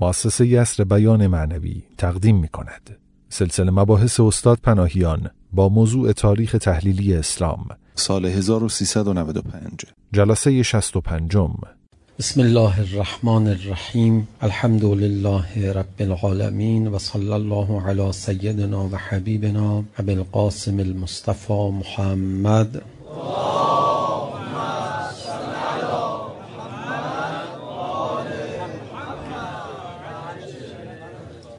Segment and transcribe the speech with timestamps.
[0.00, 2.96] مؤسسه یسر بیان معنوی تقدیم می کند.
[3.28, 11.36] سلسله مباحث استاد پناهیان با موضوع تاریخ تحلیلی اسلام سال 1395 جلسه 65
[12.18, 19.84] بسم الله الرحمن الرحیم الحمد لله رب العالمین و صلی الله علی سیدنا و حبیبنا
[19.98, 22.82] ابی القاسم المصطفى محمد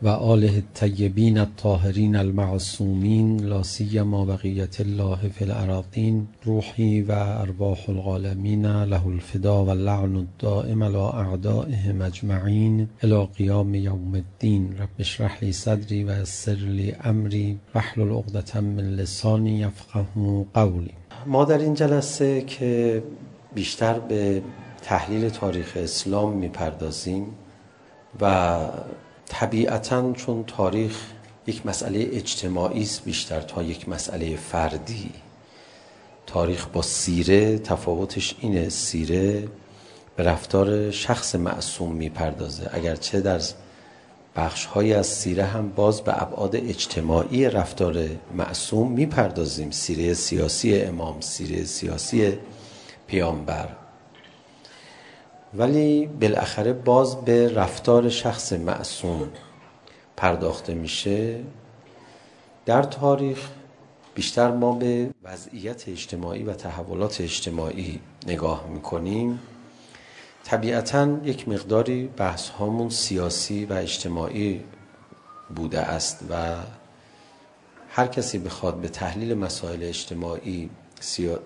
[0.03, 9.61] وآله الطيبين الطاهرين المعصومين لا سيما بقية الله في الأراضين روحي وأرواح العالمين له الفداء
[9.61, 16.93] واللعن الدائم على أعدائهم مجمعين إلى قيام يوم الدين رب اشرح لي صدري ويسر لي
[16.93, 20.93] أمري واحلل عقدة من لساني يفقه قولي
[21.25, 23.03] ما در این جلسه که
[23.55, 24.41] بیشتر به
[24.81, 27.25] تحلیل تاریخ اسلام میپردازیم
[28.21, 28.57] و
[29.31, 30.97] طبیعتا چون تاریخ
[31.47, 35.11] یک مسئله اجتماعی است بیشتر تا یک مسئله فردی.
[36.27, 39.47] تاریخ با سیره تفاوتش اینه سیره
[40.15, 42.69] به رفتار شخص معصوم میپردازه.
[42.73, 43.41] اگرچه در
[44.35, 48.05] بخش های از سیره هم باز به ابعاد اجتماعی رفتار
[48.37, 49.71] معصوم میپردازیم.
[49.71, 52.33] سیره سیاسی امام سیره سیاسی
[53.07, 53.80] پیامبر.
[55.53, 59.29] ولی بالاخره باز به رفتار شخص معصوم
[60.17, 61.39] پرداخته میشه.
[62.65, 63.49] در تاریخ
[64.15, 69.39] بیشتر ما به وضعیت اجتماعی و تحولات اجتماعی نگاه میکنیم.
[70.43, 74.63] طبیعتا یک مقداری بحث هامون سیاسی و اجتماعی
[75.55, 76.55] بوده است و
[77.89, 81.39] هر کسی بخواد به تحلیل مسائل اجتماعی سیا...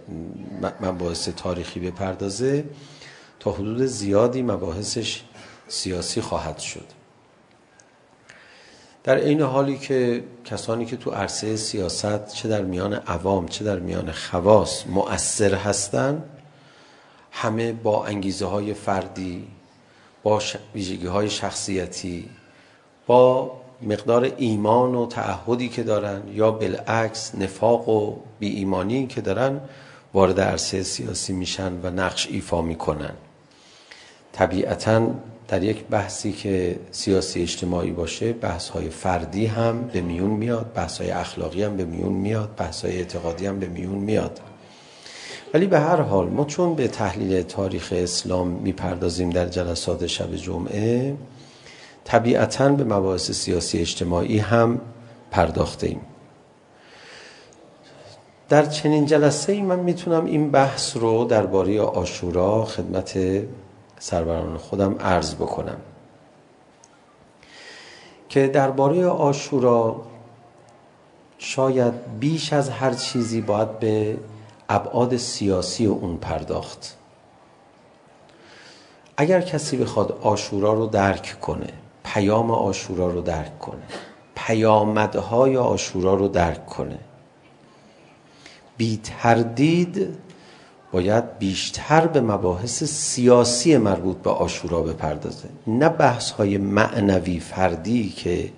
[0.81, 2.65] مباحث تاریخی بپردازه
[3.45, 5.21] تا حدود زیادی مباحثش
[5.67, 6.85] سیاسی خواهد شد.
[9.03, 13.79] در عین حالی که کسانی که تو عرصه سیاست چه در میان عوام چه در
[13.79, 16.23] میان خواص مؤثر هستند
[17.31, 19.47] همه با انگیزه های فردی
[20.23, 20.41] با
[20.75, 22.29] ویژگی های شخصیتی
[23.07, 23.51] با
[23.81, 29.59] مقدار ایمان و تعهدی که دارن یا بالعکس نفاق و بی ایمانی که دارن
[30.13, 33.13] وارد عرصه سیاسی میشن و نقش ایفا میکنن.
[34.35, 35.07] طبیعتا
[35.47, 41.01] در یک بحثی که سیاسی اجتماعی باشه بحث های فردی هم به میون میاد بحث
[41.01, 44.39] های اخلاقی هم به میون میاد بحث های اعتقادی هم به میون میاد
[45.53, 51.15] ولی به هر حال ما چون به تحلیل تاریخ اسلام میپردازیم در جلسات شب جمعه
[52.03, 54.81] طبیعتا به مباحث سیاسی اجتماعی هم
[55.31, 56.01] پرداخته ایم
[58.49, 63.17] در چنین جلسه ای من میتونم این بحث رو درباره آشورا خدمت
[64.05, 65.77] سروران خودم عرض بکنم.
[68.29, 70.01] که درباره آشورا
[71.37, 74.17] شاید بیش از هر چیزی باید به
[74.69, 76.97] ابعاد سیاسی اون پرداخت.
[79.17, 81.73] اگر کسی بخواد آشورا رو درک کنه
[82.03, 83.83] پیام آشورا رو درک کنه
[84.35, 86.99] پیامدهای آشورا رو درک کنه
[88.77, 90.17] بی تردید
[90.95, 95.49] باید بیشتر به مباحث سیاسی مربوط به آشورا بپردازه.
[95.67, 98.49] نه بحث های معنوی فردی که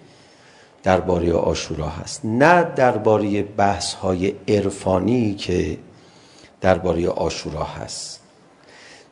[0.83, 5.77] درباره آشورا هست نه درباره بحث های عرفانی که
[6.61, 8.19] درباره آشورا هست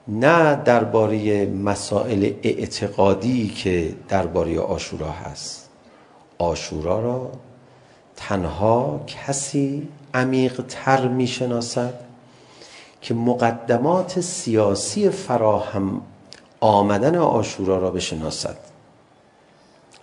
[0.08, 5.70] نه درباره مسائل اعتقادی که درباره آشورا هست.
[6.38, 7.32] آشورا را
[8.16, 12.05] تنها کسی عمیق تر می شناسد
[13.06, 16.02] که مقدمات سیاسی فراهم
[16.60, 18.58] آمدن آشورا را بشناسد.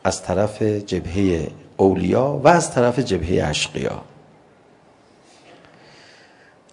[0.04, 4.02] از طرف جبهه اولیا و از طرف جبهه اشقیا.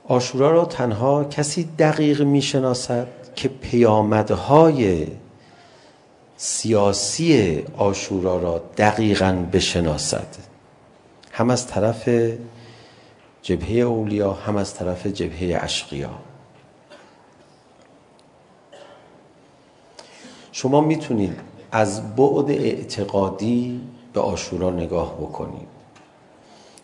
[0.07, 5.07] آشورا را تنها کسی دقیق میشناسد که پیامدهای
[6.37, 10.27] سیاسی آشورا را دقیقا بشناسد.
[11.31, 12.09] هم از طرف
[13.41, 16.28] جبهه اولیا هم از طرف جبهه اشقیا.
[20.61, 21.39] شما میتونید
[21.71, 23.81] از بعد اعتقادی
[24.13, 25.67] به آشورا نگاه بکنید.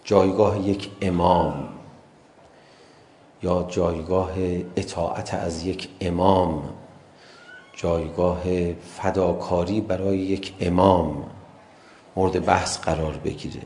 [0.03, 1.69] جایگاه یک امام
[3.43, 4.31] یا جایگاه
[4.75, 6.69] اطاعت از یک امام
[7.73, 8.43] جایگاه
[8.73, 11.23] فداکاری برای یک امام
[12.15, 13.61] مورد بحث قرار بگیره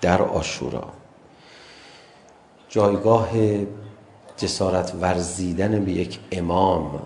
[0.00, 0.88] در آشورا.
[2.68, 3.28] جایگاه
[4.36, 7.02] جسارت ورزیدن به یک امام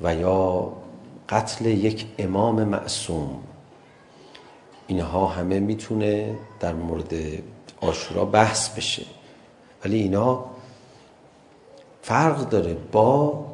[0.00, 0.72] و یا
[1.28, 3.38] قتل یک امام معصوم
[4.86, 7.14] اینها همه میتونه در مورد
[7.80, 9.06] آشورا بحث بشه
[9.84, 10.44] ولی اینا
[12.02, 13.44] فرق داره با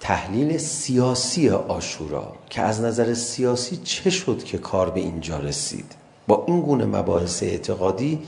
[0.00, 5.94] تحلیل سیاسی آشورا که از نظر سیاسی چه شد که کار به اینجا رسید
[6.26, 8.22] با این گونه مباحث اعتقادی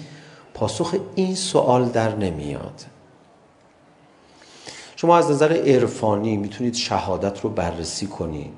[0.55, 2.85] پاسخ این سوال در نمیاد
[5.05, 8.55] شما از نظر عرفانی میتونید شهادت رو بررسی کنید.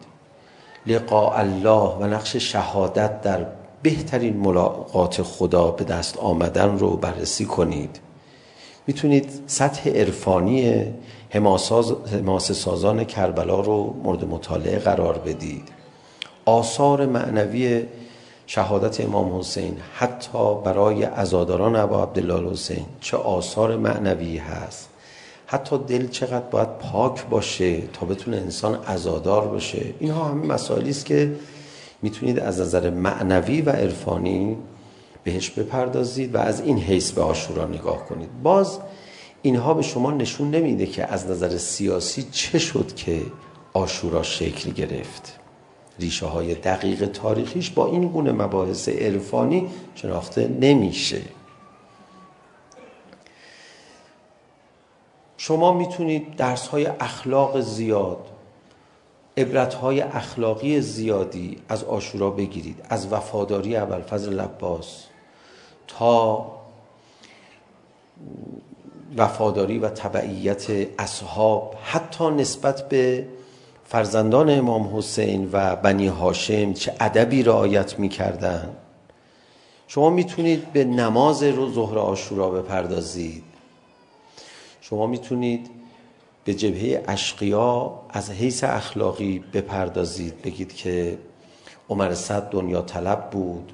[0.87, 3.47] لقاء الله و نقش شهادت در
[3.83, 8.01] بهترین ملاقات خدا به دست آمدن رو بررسی کنید.
[8.87, 10.85] میتونید سطح عرفانی
[11.31, 15.69] حماساز حماسه سازان کربلا رو مورد مطالعه قرار بدید.
[16.45, 17.85] آثار معنوی
[18.47, 24.89] شهادت امام حسین حتی برای عزاداران ابا عبدالله حسین چه آثار معنوی هست؟
[25.47, 29.95] حتی دل چقدر باید پاک باشه تا بتونه انسان عزادار باشه.
[29.99, 31.33] اینها همه مسائلی است که
[32.03, 34.57] میتونید از نظر معنوی و عرفانی
[35.25, 38.29] بهش بپردازید و از این حیث به عاشورا نگاه کنید.
[38.43, 38.79] باز
[39.43, 43.23] اینها به شما نشون نمیده که از نظر سیاسی چه شد که
[43.73, 45.39] آشورا شکل گرفت.
[45.99, 51.21] ریشه های دقیق تاریخیش با این گونه مباحث عرفانی شناخته نمیشه.
[55.37, 58.27] شما میتونید درس های اخلاق زیاد
[59.37, 65.05] عبرت های اخلاقی زیادی از آشورا بگیرید از وفاداری اول فضل لباس
[65.89, 66.47] تا
[69.17, 70.67] وفاداری و تبعیت
[70.99, 73.27] اصحاب حتی نسبت به
[73.85, 78.77] فرزندان امام حسین و بنی هاشم چه ادبی رعایت می‌کردند
[79.89, 83.46] شما میتونید به نماز روز ظهر عاشورا بپردازید.
[84.91, 85.71] شما میتونید
[86.45, 91.19] به جبهه اشقیا از حیث اخلاقی بپردازید بگید که
[91.89, 93.73] عمر صد دنیا طلب بود.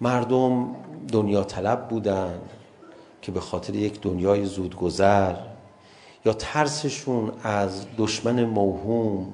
[0.00, 0.76] مردم
[1.12, 2.40] دنیا طلب بودن
[3.22, 5.34] که به خاطر یک دنیای زود گذر
[6.24, 9.32] یا ترسشون از دشمن موهوم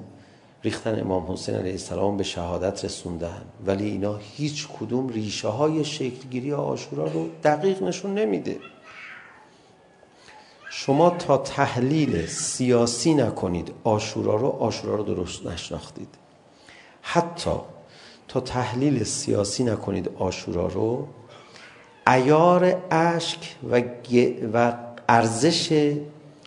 [0.63, 3.41] ریختن امام حسین علیه السلام به شهادت رسوندن.
[3.65, 8.57] ولی اینا هیچ کدوم ریشه های شکل گیری آشورا رو دقیق نشون نمیده.
[10.69, 16.09] شما تا تحلیل سیاسی نکنید آشورا رو آشورا رو درست نشناختید.
[17.01, 17.51] حتی
[18.27, 21.07] تا تحلیل سیاسی نکنید آشورا رو
[22.07, 23.81] ایار اشک و
[24.53, 24.73] و
[25.09, 25.93] ارزش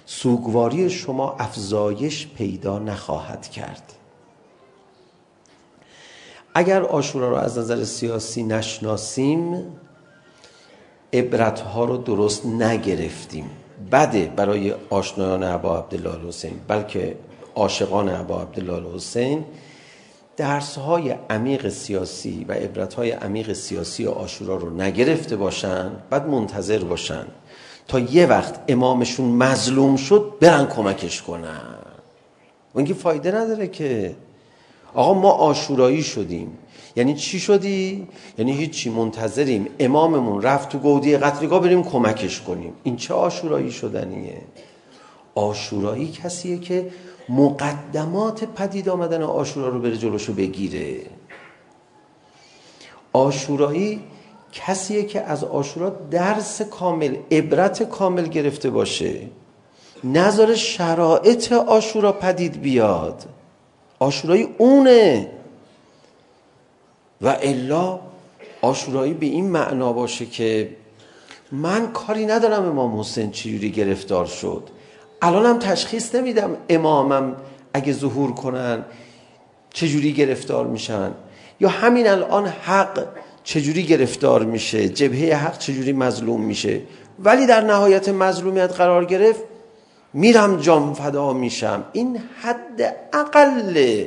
[0.06, 3.93] سوگواری شما افزایش پیدا نخواهد کرد.
[6.55, 9.64] اگر آشورا رو از نظر سیاسی نشناسیم
[11.12, 13.50] عبرت ها رو درست نگرفتیم.
[13.93, 17.17] بده برای آشنایان عبا عبدالله حسین بلکه
[17.55, 19.44] عاشقان عبا عبدالله حسین
[20.37, 26.79] درس های عمیق سیاسی و عبرت های عمیق سیاسی آشورا رو نگرفته باشن بعد منتظر
[26.79, 27.27] باشن
[27.88, 31.61] تا یه وقت امامشون مظلوم شد برن کمکش کنن.
[32.73, 34.17] اون که فایده نداره که
[34.94, 36.59] آقا ما آشورایی شدیم.
[36.96, 38.08] یعنی چی شدی؟
[38.38, 39.66] یعنی هیچی منتظریم.
[39.78, 42.72] اماممون رفت تو گودی قتلگاه بریم کمکش کنیم.
[42.82, 44.42] این چه آشورایی شدنیه؟
[45.34, 46.90] آشورایی کسیه که
[47.28, 50.96] مقدمات پدید آمدن آشورا رو بره جلوشو بگیره.
[53.12, 54.00] آشورایی
[54.52, 59.20] کسیه که از آشورا درس کامل عبرت کامل گرفته باشه.
[60.04, 63.25] نظر شرایط آشورا پدید بیاد.
[63.99, 65.30] آشورایی اونه.
[67.23, 68.00] و الا
[68.62, 70.69] آشورایی به این معنا باشه که
[71.53, 74.62] من کاری ندارم امام حسین چجوری گرفتار شد
[75.23, 77.37] الانم تشخیص نمیدم امامم
[77.75, 78.85] اگه ظهور کنن
[79.73, 81.11] چجوری گرفتار میشن
[81.61, 83.07] یا همین الان حق
[83.45, 86.81] چجوری گرفتار میشه جبهه حق چجوری مظلوم میشه
[87.19, 89.41] ولی در نهایت مظلومیت قرار گرفت
[90.12, 94.05] میرم جان فدا میشم این حد اقل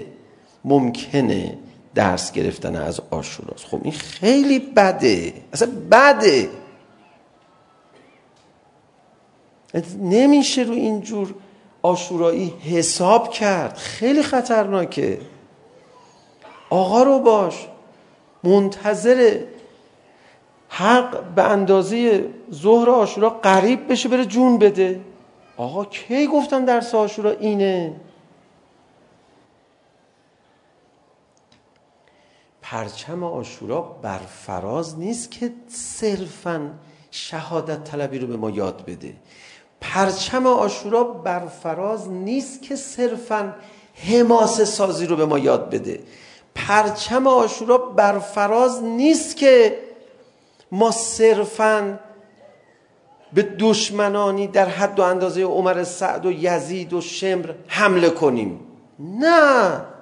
[0.66, 1.58] ممکنه
[1.96, 6.50] درس گرفتن از آشوراست خب این خیلی بده اصلا بده
[10.00, 11.36] نمیشه رو اینجور
[11.82, 15.20] آشورایی حساب کرد خیلی خطرناکه
[16.70, 17.68] آقا رو باش
[18.44, 19.40] منتظر
[20.70, 25.02] حق به اندازه ظهر آشورا قریب بشه بره جون بده
[25.58, 27.96] آقا کی گفتن درس آشورا اینه
[32.74, 36.72] پرچم آشورا بر فراز نیست که صرفا
[37.12, 39.16] شهادت طلبی رو به ما یاد بده.
[39.82, 43.56] پرچم آشورا بر فراز نیست که صرفا
[43.94, 46.00] حماسه سازی رو به ما یاد بده.
[46.56, 49.80] پرچم آشورا بر فراز نیست که
[50.72, 52.00] ما صرفا
[53.34, 58.60] به دشمنانی در حد و اندازه عمر سعد و یزید و شمر حمله کنیم.
[59.00, 59.93] نه!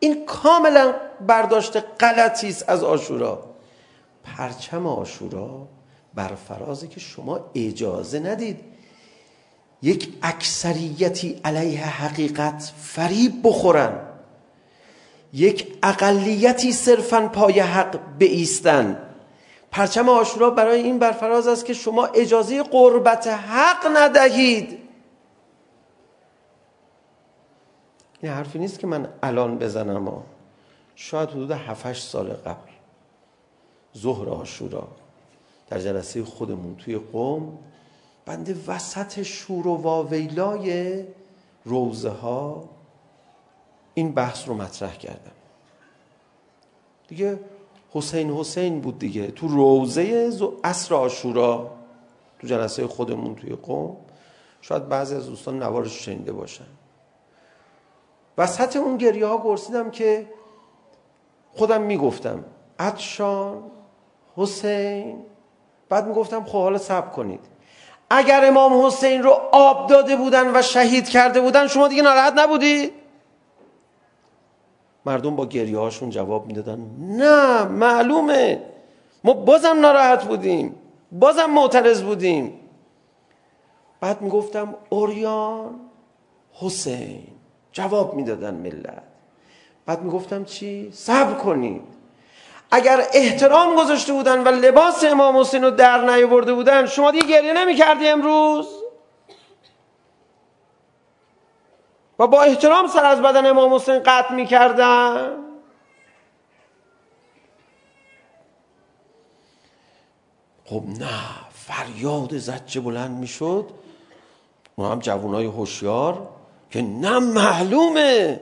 [0.00, 0.94] این کاملا
[1.26, 3.44] برداشت غلطی است از آشورا.
[4.24, 5.68] پرچم آشورا
[6.14, 8.60] بر فرازی که شما اجازه ندید.
[9.82, 14.00] یک اکثریتی علیه حقیقت فریب بخورن.
[15.32, 19.02] یک اقلیتی صرفا پای حق بیستن.
[19.70, 24.87] پرچم آشورا برای این برفراز است که شما اجازه قربت حق ندهید.
[28.22, 30.24] یه حرفی نیست که من الان بزنم ها
[30.94, 32.70] شاید حدود 7 سال قبل
[33.96, 34.88] ظهر آشورا
[35.68, 37.58] در جلسه خودمون توی قوم
[38.26, 41.04] بنده وسط شور و واویلای
[41.64, 42.68] روزه ها
[43.94, 45.32] این بحث رو مطرح کردم
[47.08, 47.40] دیگه
[47.90, 50.30] حسین حسین بود دیگه تو روزه
[50.64, 51.70] عصر آشورا
[52.38, 53.96] تو جلسه خودمون توی قوم
[54.60, 56.77] شاید بعضی از دوستان نوارش شنیده باشن
[58.38, 60.26] وسط اون گریه ها گرسیدم که
[61.52, 62.44] خودم میگفتم
[62.78, 63.62] عطشان
[64.36, 65.24] حسین.
[65.88, 67.40] بعد میگفتم خب حالا صبر کنید.
[68.10, 72.90] اگر امام حسین رو آب داده بودن و شهید کرده بودن شما دیگه ناراحت نبودی؟
[75.06, 78.62] مردم با گریه هاشون جواب میدادن نه معلومه.
[79.24, 80.74] ما بازم ناراحت بودیم.
[81.12, 82.60] بازم معترض بودیم.
[84.00, 85.80] بعد میگفتم اوریان
[86.52, 87.37] حسین.
[87.78, 89.02] جواب میدادن ملت.
[89.86, 91.82] بعد میگفتم چی؟ صبر کنید.
[92.70, 97.52] اگر احترام گذاشته بودن و لباس امام حسین رو در نیاورده بودن شما دیگه گریه
[97.52, 98.68] نمیکردی امروز؟
[102.18, 105.36] و با احترام سر از بدن امام حسین قطع می‌کردن؟
[110.64, 111.20] خب نه
[111.52, 113.70] فریاد زجه بلند میشد.
[114.76, 116.37] اون هم جوانای هوشیار.
[116.70, 118.40] که نه معلومه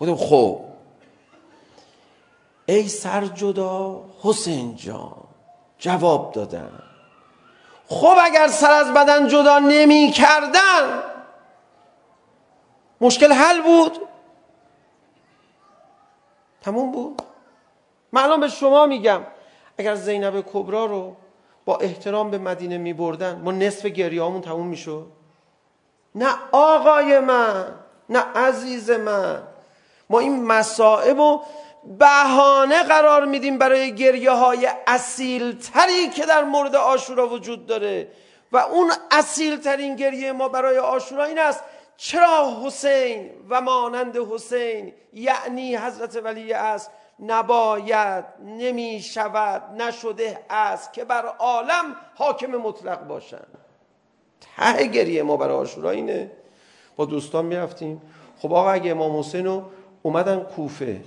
[0.00, 0.60] گفتم خب
[2.66, 5.16] ای سر جدا حسین جان
[5.78, 6.70] جواب دادن
[7.88, 11.02] خب اگر سر از بدن جدا نمی کردن
[13.00, 13.98] مشکل حل بود
[16.60, 17.22] تموم بود
[18.12, 19.20] من الان به شما میگم
[19.78, 21.16] اگر زینب کبرا رو
[21.64, 25.12] با احترام به مدینه می بردن ما نصف گریه همون تموم می شود
[26.14, 27.74] نه آقای من
[28.08, 29.42] نه عزیز من
[30.10, 31.42] ما این مصائب و
[31.98, 38.08] بهانه قرار میدیم برای گریه های اصیل تری که در مورد آشورا وجود داره
[38.52, 41.64] و اون اصیل ترین گریه ما برای آشورا این است
[41.96, 46.90] چرا حسین و مانند حسین یعنی حضرت ولی است
[47.20, 53.63] نباید نمی شود نشده است که بر عالم حاکم مطلق باشند
[54.40, 56.30] ته گریه ما برای آشورا اینه
[56.96, 58.02] با دوستان میرفتیم
[58.38, 59.62] خب آقا اگه امام حسین رو
[60.02, 61.00] اومدن کوفه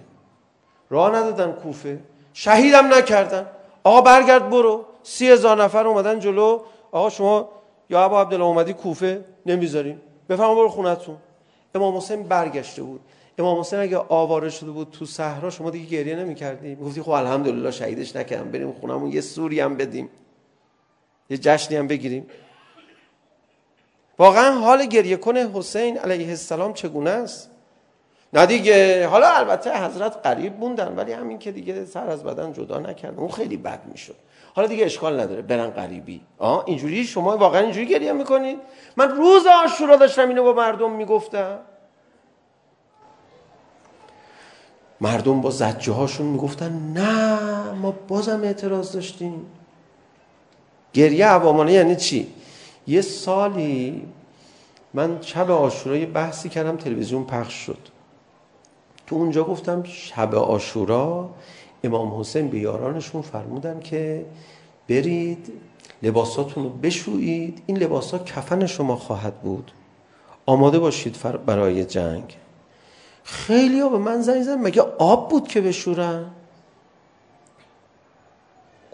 [0.90, 2.00] راه ندادن کوفه
[2.34, 3.46] شهیدم نکردن
[3.84, 6.60] آقا برگرد برو سی هزار نفر اومدن جلو
[6.92, 7.50] آقا شما
[7.90, 11.18] یا ابا عبدالله اومدی کوفه نمیذاریم بفرما برو خونتون
[11.76, 13.02] امام حسین برگشته بود
[13.38, 17.72] امام حسین اگه آواره شده بود تو صحرا شما دیگه گریه نمی‌کردی میگفتی خب الحمدلله
[17.72, 20.10] شهیدش نکردم بریم خونمون یه سوری هم بدیم
[21.30, 22.28] یه جشنی هم بگیریم
[24.20, 27.50] واقعا حال گریه کن حسین علیه السلام چگونه است؟
[28.34, 32.80] نه دیگه حالا البته حضرت قریب موندن ولی همین که دیگه سر از بدن جدا
[32.80, 34.16] نکردن اون خیلی بد میشد.
[34.56, 36.22] حالا دیگه اشکال نداره برن قریبی.
[36.38, 38.60] آه اینجوری شما واقعا اینجوری گریه میکنید
[38.98, 41.60] من روز آشورا داشتم اینو با مردم میگفتم.
[45.02, 47.40] مردم با زجه هاشون میگفتن نه
[47.72, 49.46] ما بازم اعتراض داشتیم.
[50.94, 52.34] گریه عوامانه یعنی چی؟
[52.88, 54.08] یه سالی
[54.94, 57.78] من شب آشورا یه بحثی کردم تلویزیون پخش شد
[59.08, 61.30] تو اونجا گفتم شب آشورا
[61.84, 64.26] امام حسین به یارانشون فرمودن که
[64.90, 65.52] برید
[66.04, 69.72] لباساتون رو بشویید این لباسا کفن شما خواهد بود
[70.46, 72.38] آماده باشید برای جنگ
[73.24, 76.26] خیلی ها به من زنگ زن مگه آب بود که بشورن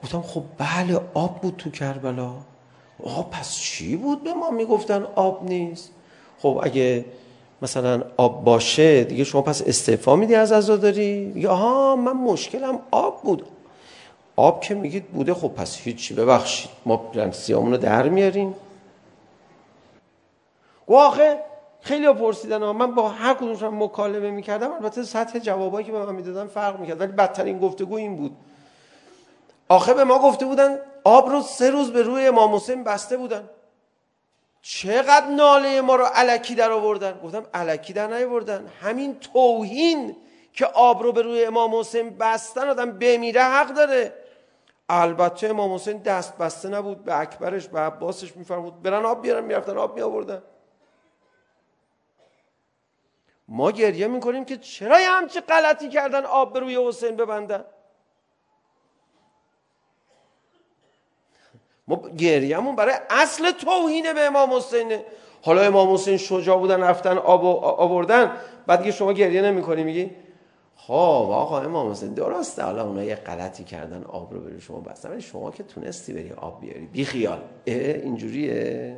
[0.03, 2.33] گفتم خب بله آب بود تو کربلا
[3.03, 5.91] آها پس چی بود به ما میگفتن آب نیست
[6.39, 7.05] خب اگه
[7.61, 13.21] مثلا آب باشه دیگه شما پس استعفا میدی از عزاداری میگه آها من مشکلم آب
[13.21, 13.45] بود
[14.35, 18.55] آب که میگید بوده خب پس هیچی ببخشید ما پرنسیامون رو در میاریم
[20.85, 21.39] گو آخه
[21.81, 26.15] خیلی ها پرسیدن من با هر کدومشون مکالمه میکردم البته سطح جوابایی که به من
[26.15, 28.35] میدادن فرق میکرد ولی بدترین گفتگو این بود
[29.69, 33.49] آخه به ما گفته بودن آب رو سه روز به روی امام حسین بسته بودن.
[34.61, 38.67] چقدر ناله ما رو الکی در آوردن؟ گفتم الکی در نیاوردن.
[38.81, 40.15] همین توهین
[40.53, 44.13] که آب رو به روی امام حسین بستن آدم بمیره حق داره.
[44.89, 49.77] البته امام حسین دست بسته نبود به اکبرش به عباسش میفرمود برن آب بیارن میرفتن
[49.77, 50.43] آب میآوردن.
[53.47, 57.65] ما گریه میکنیم که چرا همچه غلطی کردن آب به روی حسین ببندن؟
[61.87, 64.99] ما گریمون برای اصل توهین به امام حسین
[65.41, 67.45] حالا امام حسین شجاع بودن رفتن آب
[67.81, 68.31] آوردن
[68.67, 70.11] بعد دیگه شما گریه نمیکنی میگی
[70.75, 70.93] خب
[71.31, 75.21] آقا امام حسین درسته حالا اونا یه غلطی کردن آب رو بری شما بستن ولی
[75.21, 78.97] شما که تونستی بری آب بیاری بی خیال اینجوریه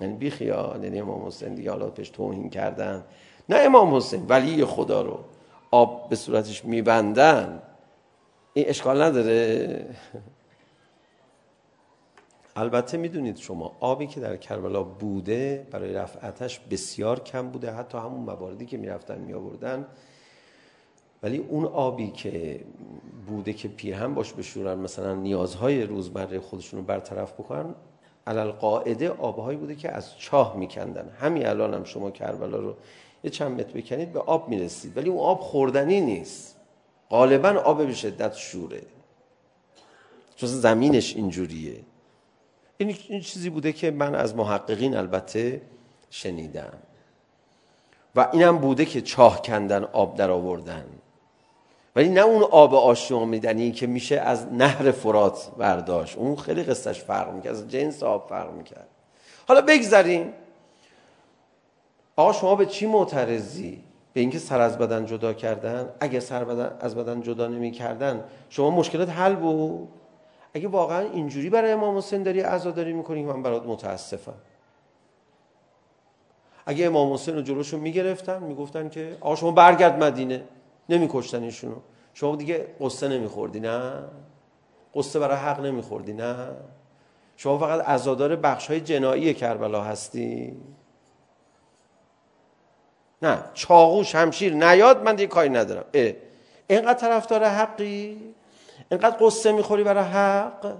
[0.00, 3.04] یعنی بی خیال یعنی امام حسین دیگه حالا پیش توهین کردن
[3.48, 5.18] نه امام حسین ولی خدا رو
[5.70, 7.62] آب به صورتش میبندن
[8.52, 9.86] این اشکال نداره
[12.60, 18.20] البته میدونید شما آبی که در کربلا بوده برای رفعتش بسیار کم بوده حتی همون
[18.20, 19.86] مواردی که میرفتن میآوردن
[21.22, 22.60] ولی اون آبی که
[23.26, 27.74] بوده که پیرهن باش بشورن مثلا نیازهای روزمره خودشون رو برطرف بکنن
[28.26, 32.74] علل قاعده آبهایی بوده که از چاه میکندن همین الان هم شما کربلا رو
[33.24, 36.56] یه چند متر بکنید به آب میرسید ولی اون آب خوردنی نیست
[37.10, 38.82] غالبا آب به شدت شوره
[40.36, 41.80] چون زمینش اینجوریه
[42.80, 45.62] این این چیزی بوده که من از محققین البته
[46.10, 46.72] شنیدم.
[48.16, 50.84] و اینم بوده که چاه کندن آب در آوردن.
[51.96, 56.18] ولی نه اون آب آشامیدنی که میشه از نهر فرات برداشت.
[56.18, 58.88] اون خیلی قصهش فرق میکرد از جنس آب فرق میکرد.
[59.48, 60.32] حالا بگذاریم
[62.16, 66.76] آقا شما به چی معترضی؟ به اینکه سر از بدن جدا کردن؟ اگه سر بدن
[66.80, 69.88] از بدن جدا نمی کردن شما مشکلات حل بود؟
[70.54, 74.34] اگه واقعا اینجوری برای امام حسین داری عزاداری میکنی من برات متاسفم.
[76.66, 80.44] اگه امام حسین رو جلوشو میگرفتن میگفتن که آقا شما برگرد مدینه.
[80.88, 81.76] نمیکشتن ایشونو
[82.14, 83.92] شما دیگه قصه نمیخوردی نه؟
[84.94, 86.48] قصه برای حق نمیخوردی نه؟
[87.36, 90.56] شما فقط عزادار بخش های جنایی کربلا هستی.
[93.22, 95.84] نه چاقو شمشیر نیاد من دیگه کاری ندارم.
[95.94, 96.12] اه
[96.68, 98.34] اینقدر طرفدار حقی؟
[98.88, 100.76] اینقدر قصه میخوری برای حق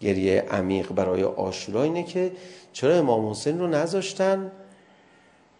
[0.00, 2.32] گریه عمیق برای آشورا اینه که
[2.72, 4.52] چرا امام حسین رو نذاشتن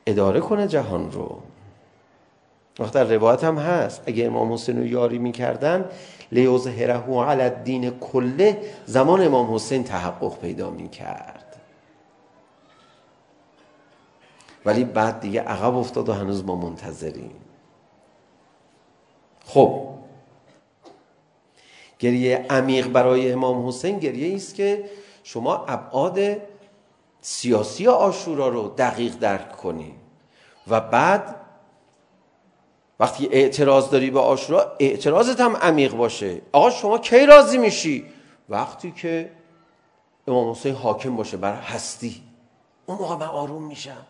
[0.06, 1.40] اداره کنه جهان رو.
[2.78, 4.02] وقت در روایت هم هست.
[4.06, 5.90] اگه امام حسین رو یاری میکردن
[6.32, 11.56] لیوز هرهو علی الدین کله زمان امام حسین تحقق پیدا میکرد.
[14.64, 17.43] ولی بعد دیگه عقب افتاد و هنوز ما منتظریم.
[19.44, 19.84] خب.
[21.98, 24.90] گریه عمیق برای امام حسین گریه است که
[25.22, 26.18] شما ابعاد
[27.20, 29.94] سیاسی آشورا رو دقیق درک کنی.
[30.68, 31.36] و بعد
[33.00, 36.40] وقتی اعتراض داری به آشورا اعتراضت هم عمیق باشه.
[36.52, 38.04] آقا شما کی راضی میشی؟
[38.48, 39.30] وقتی که
[40.28, 42.22] امام حسین حاکم باشه بر هستی.
[42.86, 44.06] اون موقع من آروم میشم.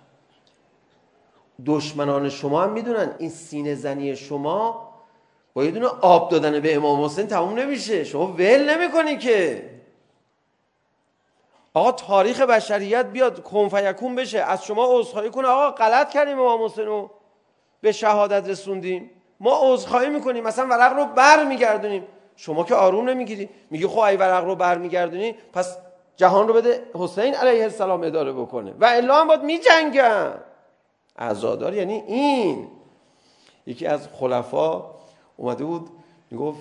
[1.67, 4.84] دشمنان شما هم میدونن این سینه زنی شما
[5.55, 9.71] با یه دونه آب دادن به امام حسین تموم نمیشه شما ول نمیکنی که
[11.75, 16.87] آقا تاریخ بشریت بیاد کنفیکون بشه از شما عذرخواهی کنه آقا غلط کردیم امام حسین
[16.87, 17.11] رو
[17.81, 23.87] به شهادت رسوندیم ما عذرخواهی میکنیم مثلا ورق رو برمیگردونیم شما که آروم نمیگیری میگی
[23.87, 25.79] خب ای ورق رو برمیگردونی پس
[26.17, 30.35] جهان رو بده حسین علیه السلام اداره بکنه و الا هم باید میجنگن
[31.19, 32.69] عزادار یعنی این
[33.67, 34.85] یکی از خلفا
[35.37, 35.89] اومده بود
[36.31, 36.61] میگفت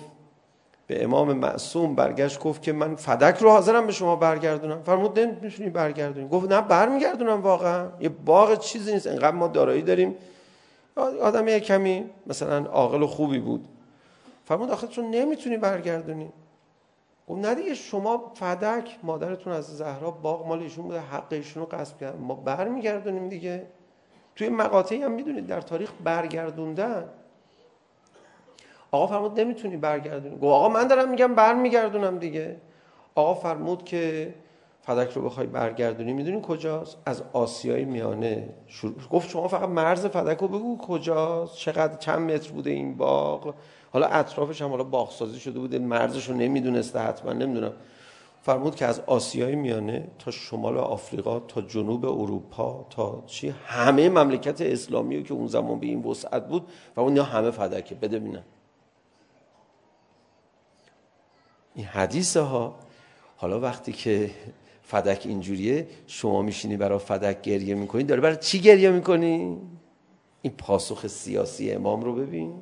[0.86, 5.70] به امام معصوم برگشت گفت که من فدک رو حاضرم به شما برگردونم فرمود نمیتونی
[5.70, 10.16] برگردونی گفت نه برمیگردونم واقعا یه باغ چیزی نیست انقدر ما دارایی داریم
[10.96, 13.68] آدم یه کمی مثلا عاقل و خوبی بود
[14.44, 16.32] فرمود آخه چون نمیتونی برگردونی
[17.28, 21.68] گفت نه دیگه شما فدک مادرتون از زهرا باغ مال ایشون بوده حق ایشون رو
[21.68, 23.66] غصب کرد ما برمیگردونیم دیگه
[24.36, 27.04] توی مقاطعی هم میدونید در تاریخ برگردوندن
[28.94, 30.34] آقا فرمود نمیتونی برگردونی.
[30.34, 32.56] گفت آقا من دارم میگم برمیگردونم دیگه.
[33.14, 34.34] آقا فرمود که
[34.82, 40.38] فدک رو بخوای برگردونی میدونی کجاست؟ از آسیای میانه شروع گفت شما فقط مرز فدک
[40.38, 43.54] رو بگو کجاست؟ چقدر چند متر بوده این باغ؟
[43.92, 47.72] حالا اطرافش هم حالا باغسازی شده بوده مرزش رو نمیدونسته حتما نمیدونم.
[48.42, 54.60] فرمود که از آسیای میانه تا شمال آفریقا تا جنوب اروپا تا چی؟ همه مملکت
[54.60, 57.94] اسلامی که اون زمان به این وسعت بود و اون همه فدکه.
[57.94, 58.44] بده ببینم
[61.74, 62.74] این حدیث ها
[63.36, 64.30] حالا وقتی که
[64.82, 69.58] فدک اینجوریه شما میشینی برای فدک گریه میکنی داره برای چی گریه میکنی؟
[70.42, 72.54] این پاسخ سیاسی امام رو ببین.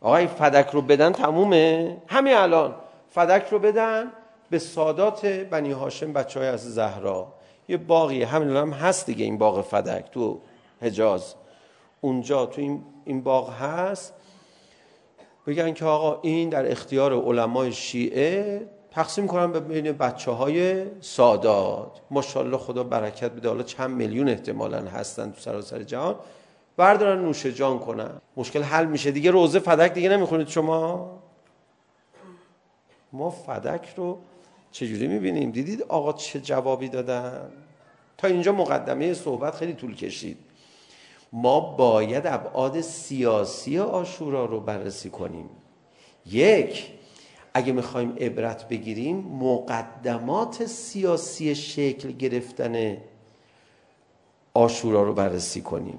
[0.00, 1.96] آقای فدک رو بدن تمومه.
[2.06, 2.74] همین الان
[3.10, 4.12] فدک رو بدن
[4.50, 7.32] به سادات بنی هاشم بچهای از زهرا.
[7.68, 10.40] یه باقی همین الان هم هست دیگه این باغ فدک تو
[10.82, 11.34] حجاز.
[12.00, 14.14] اونجا تو این این باغ هست.
[15.46, 22.00] بگن که آقا این در اختیار علمای شیعه تقسیم کنن به بین بچه های سادات.
[22.10, 23.48] ماشاءالله خدا برکت بده.
[23.48, 26.16] حالا چند میلیون احتمالا هستن تو سراسر جهان.
[26.76, 28.10] بردارن نوش جان کنن.
[28.36, 29.10] مشکل حل میشه.
[29.10, 31.10] دیگه روزه فدک دیگه نمیخونید شما.
[33.12, 34.18] ما فدک رو
[34.72, 37.50] چجوری میبینیم؟ دیدید آقا چه جوابی دادن؟
[38.18, 40.36] تا اینجا مقدمه صحبت خیلی طول کشید.
[41.32, 45.50] ما باید ابعاد سیاسی آشورا رو بررسی کنیم.
[46.26, 46.90] یک
[47.54, 52.96] اگه میخوایم عبرت بگیریم مقدمات سیاسی شکل گرفتن
[54.54, 55.98] آشورا رو بررسی کنیم.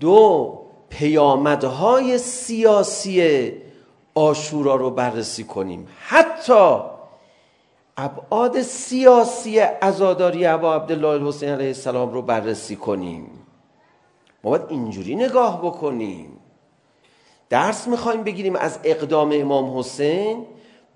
[0.00, 3.52] دو پیامدهای سیاسی
[4.14, 5.88] آشورا رو بررسی کنیم.
[6.00, 6.80] حتی
[7.96, 13.39] ابعاد سیاسی عزاداری ابا عبدالله الحسین علیه السلام رو بررسی کنیم.
[14.44, 16.38] ما باید اینجوری نگاه بکنیم
[17.50, 20.46] درس میخوایم بگیریم از اقدام امام حسین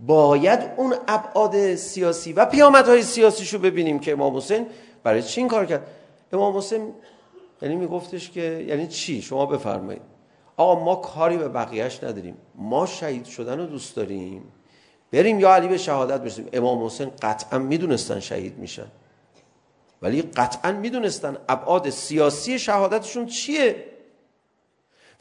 [0.01, 4.67] باید اون ابعاد سیاسی و پیامدهای سیاسیشو ببینیم که امام حسین
[5.03, 5.87] برای چی این کار کرد
[6.33, 6.93] امام حسین
[7.63, 10.03] یعنی میگفتش که یعنی چی شما بفرمایید
[10.57, 14.43] آقا ما کاری به بقیهش نداریم ما شهید شدن رو دوست داریم
[15.13, 18.87] بریم یا علی به شهادت برسیم امام حسین قطعا میدونستن شهید میشن
[20.03, 23.85] ولی قطعا میدونستن ابعاد سیاسی شهادتشون چیه؟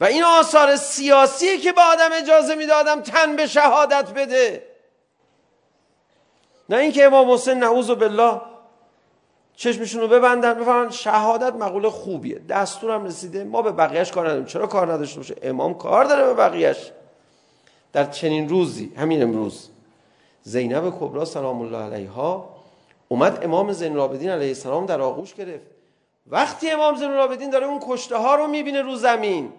[0.00, 4.66] و این آثار سیاسی که به آدم اجازه میدادم تن به شهادت بده.
[6.68, 8.40] نه اینکه امام حسین نعوذ بالله
[9.56, 12.38] چشمشون رو ببندن بفرمایید شهادت مقوله خوبیه.
[12.38, 14.44] دستورم رسیده ما به بقیه‌اش کار نداریم.
[14.44, 16.92] چرا کار نداشته باشه؟ امام کار داره به بقیه‌اش.
[17.92, 19.68] در چنین روزی همین امروز
[20.42, 22.53] زینب کبرا سلام الله علیها
[23.08, 25.66] اومد امام زین العابدین علیه السلام در آغوش گرفت
[26.26, 29.52] وقتی امام زین العابدین داره اون کشته ها رو میبینه رو زمین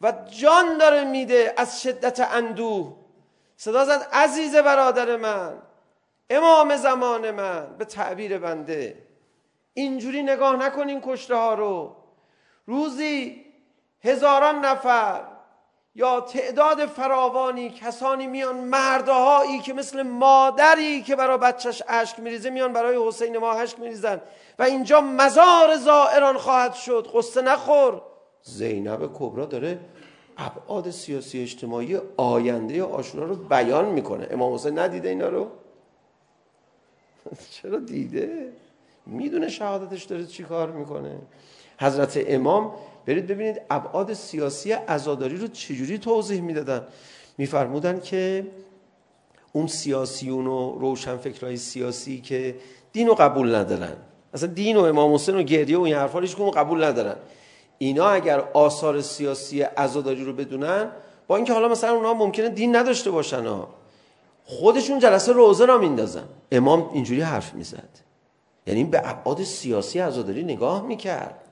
[0.00, 2.96] و جان داره میده از شدت اندوه
[3.56, 5.62] صدا زد عزیز برادر من
[6.30, 9.02] امام زمان من به تعبیر بنده
[9.74, 11.96] اینجوری نگاه نکنین کشته ها رو
[12.66, 13.44] روزی
[14.04, 15.37] هزاران نفر
[15.98, 22.72] یا تعداد فراوانی کسانی میان مردهایی که مثل مادری که برای بچهش اشک میریزه میان
[22.72, 24.20] برای حسین ما اشک میریزن
[24.58, 28.02] و اینجا مزار زائران خواهد شد قصه نخور
[28.42, 29.78] زینب کبرا داره
[30.36, 35.50] ابعاد سیاسی اجتماعی آینده آشورا رو بیان میکنه امام حسین ندیده اینا رو
[37.50, 38.52] چرا دیده
[39.06, 41.18] میدونه شهادتش داره چی کار میکنه
[41.80, 42.74] حضرت امام
[43.08, 46.86] برید ببینید ابعاد سیاسی عزاداری رو چجوری توضیح میدادن؟
[47.38, 48.46] میفرمودن که
[49.52, 52.56] اون سیاسیون و روشنفکرای سیاسی که
[52.92, 53.96] دین رو قبول ندارن.
[54.34, 57.16] اصلا دین و امام حسین و گریه و این حرفا رو قبول ندارن.
[57.78, 60.90] اینا اگر آثار سیاسی عزاداری رو بدونن
[61.26, 63.68] با اینکه حالا مثلا اونها ممکنه دین نداشته باشن ها
[64.44, 66.24] خودشون جلسه روزه را میندازن.
[66.52, 67.88] امام اینجوری حرف میزد.
[68.66, 71.47] یعنی به ابعاد سیاسی عزاداری نگاه میکرد.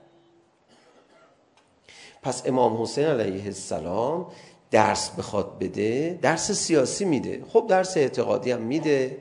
[2.27, 4.27] پس امام حسین علیه السلام
[4.71, 9.19] درس بخواد بده درس سیاسی میده خب درس اعتقادی هم میده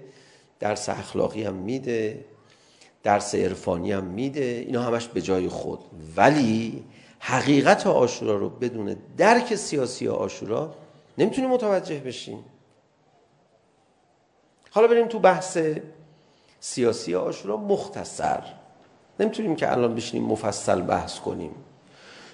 [0.60, 2.26] درس اخلاقی هم میده
[3.04, 5.80] درس عرفانی هم میده اینا همش به جای خود
[6.18, 6.84] ولی
[7.20, 10.76] حقیقت آشورا رو بدون درک سیاسی آشورا
[11.18, 12.40] نمیتونی متوجه بشین
[14.72, 15.58] حالا بریم تو بحث
[16.60, 18.44] سیاسی آشورا مختصر
[19.20, 21.52] نمیتونیم که الان بشینیم مفصل بحث کنیم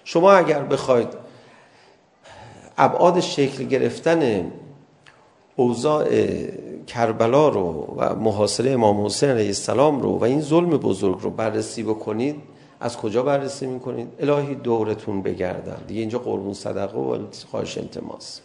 [0.04, 1.08] شما اگر بخواید
[2.78, 4.52] ابعاد شکل گرفتن
[5.56, 6.06] اوضاع
[6.88, 11.84] کربلا رو و محاصره امام حسین علیه السلام رو و این ظلم بزرگ رو بررسی
[11.84, 12.36] بکنید
[12.80, 17.18] از کجا بررسی میکنید؟ الهی دورتون بگردم دیگه اینجا قربون صدقه و
[17.52, 18.42] خواهش التماس.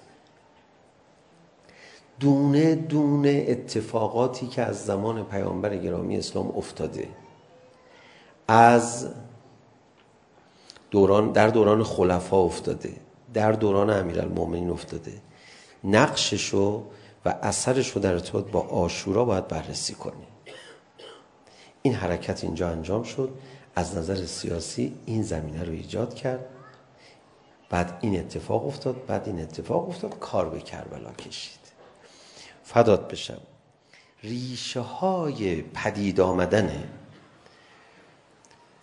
[2.21, 7.09] دونه دونه اتفاقاتی که از زمان پیامبر گرامی اسلام افتاده.
[8.49, 9.09] از
[10.91, 12.97] دوران در دوران خلفا افتاده.
[13.35, 15.13] در دوران امیرالمومنین افتاده.
[15.85, 16.85] نقشش رو
[17.25, 20.27] و اثرش رو در ارتباط با آشورا باید بررسی کنی
[21.83, 23.31] این حرکت اینجا انجام شد.
[23.75, 26.47] از نظر سیاسی این زمینه رو ایجاد کرد.
[27.71, 29.07] بعد این اتفاق افتاد.
[29.07, 30.19] بعد این اتفاق افتاد.
[30.19, 31.61] کار به کربلا کشید.
[32.65, 33.41] فدات بشم.
[34.23, 36.85] ریشه های پدید آمدن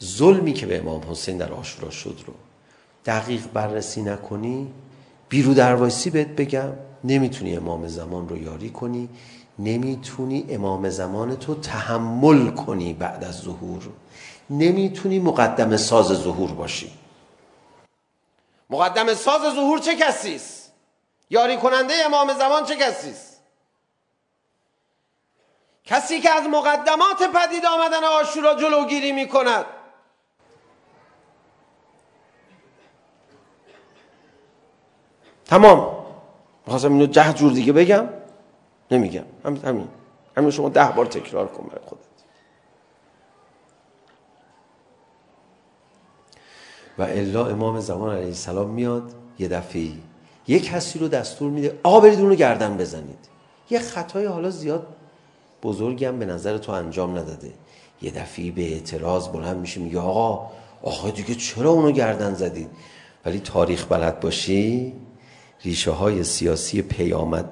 [0.03, 2.33] ظلمی که به امام حسین در آشورا شد رو.
[3.05, 4.73] دقیق بررسی نکنی
[5.29, 6.69] بیرو دروایسی بهت بگم
[7.03, 9.09] نمیتونی امام زمان رو یاری کنی
[9.59, 13.83] نمیتونی امام زمان تو تحمل کنی بعد از ظهور.
[14.49, 16.91] نمیتونی مقدم ساز ظهور باشی.
[18.69, 20.71] مقدم ساز ظهور چه کسی است؟
[21.29, 23.39] یاری کننده امام زمان چه کسی است؟
[25.85, 29.65] کسی که از مقدمات پدید آمدن آشورا جلوگیری میکند.
[35.53, 35.87] تمام
[36.65, 38.09] میخواستم اینو ده جور دیگه بگم
[38.91, 39.87] نمیگم همین همین
[40.37, 42.01] همین شما ده بار تکرار کن برای خودت
[46.97, 49.91] و الا امام زمان علیه السلام میاد یه دفعه
[50.47, 53.29] یک کسی رو دستور میده آقا برید اون رو گردن بزنید
[53.69, 54.87] یه خطای حالا زیاد
[55.63, 57.53] بزرگم به نظر تو انجام نداده
[58.01, 60.51] یه دفعه به اعتراض بلند میشه میگه آقا
[60.83, 62.69] آقا دیگه چرا اونو گردن زدید
[63.25, 64.93] ولی تاریخ بلد باشی
[65.63, 67.49] ریشه های سیاسی پیامد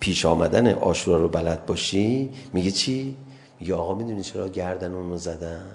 [0.00, 3.16] پیش آمدن آشورا رو بلد باشی؟ میگه چی؟
[3.60, 5.66] میگه آقا میدونی چرا گردن اون رو زدن؟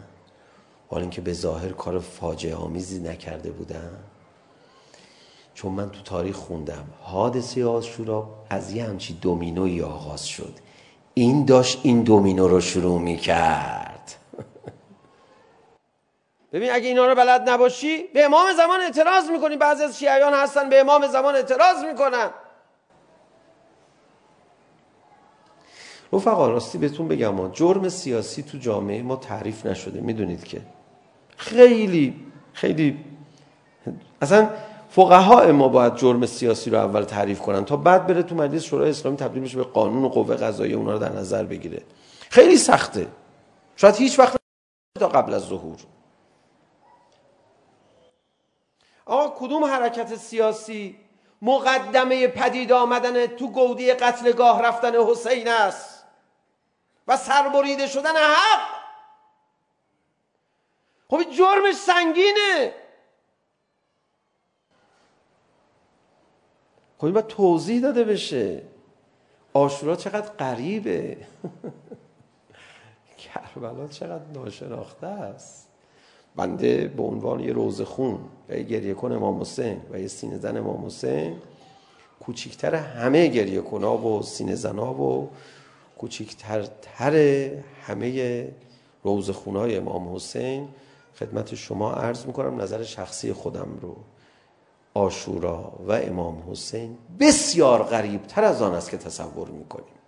[0.89, 3.91] حالا اینکه به ظاهر کار فاجعه آمیزی نکرده بودن.
[5.53, 6.85] چون من تو تاریخ خوندم.
[7.01, 10.53] حادثه آشورا از یه همچی دومینوی آغاز شد.
[11.13, 13.88] این داشت این دومینو رو شروع میکرد.
[16.53, 19.57] ببین اگه اینا رو بلد نباشی به امام زمان اعتراض میکنی.
[19.57, 22.29] بعضی از شیعیان هستن به امام زمان اعتراض میکنن.
[26.13, 30.01] رفقا راستی بهتون بگم ما جرم سیاسی تو جامعه ما تعریف نشده.
[30.01, 30.61] میدونید که
[31.37, 32.97] خیلی خیلی
[34.21, 34.49] اصلا
[34.89, 38.89] فقها ما باید جرم سیاسی رو اول تعریف کنن تا بعد بره تو مجلس شورای
[38.89, 41.81] اسلامی تبدیل بشه به قانون و قوه قضاییه اونا رو در نظر بگیره.
[42.29, 43.07] خیلی سخته.
[43.75, 44.37] شاید هیچ وقت
[44.99, 45.77] تا قبل از ظهور.
[49.09, 50.99] آقا کدوم حرکت سیاسی؟
[51.41, 56.03] مقدمه پدید آمدن تو گودی قتلگاه رفتن حسین است
[57.07, 58.79] و سربریده شدن حق.
[61.09, 62.73] خب جرمش سنگینه.
[66.97, 68.63] خب این باید توضیح داده بشه.
[69.53, 71.17] آشورا چقدر قریبه
[73.17, 75.68] کربلا چقدر ناشناخته است.
[76.35, 80.57] بنده به عنوان یه روزخون و یه گریه کن امام حسین و یه سینه زن
[80.57, 81.35] امام حسین.
[82.19, 85.29] کوچیکتر همه گریه کنا و سینه زنا و
[85.97, 87.15] کوچیکتر تر
[87.81, 88.47] همه
[89.03, 90.67] روز خونای امام حسین.
[91.19, 93.95] خدمت شما عرض میکنم نظر شخصی خودم رو.
[94.93, 99.99] آشورا و امام حسین بسیار غریبتر از آن است که تصور میکنیم.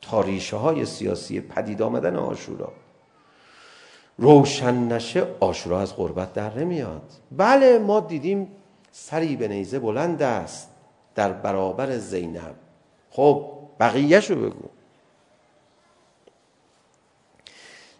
[0.00, 2.72] تاریشه های سیاسی پدید آمدن آشورا.
[4.18, 7.12] روشن نشه آشورا از غربت در نمیاد.
[7.32, 8.48] بله ما دیدیم
[8.92, 10.70] سری به نیزه بلند است
[11.14, 12.54] در برابر زینب.
[13.10, 13.46] خب
[13.80, 14.68] بقیه شو بگو.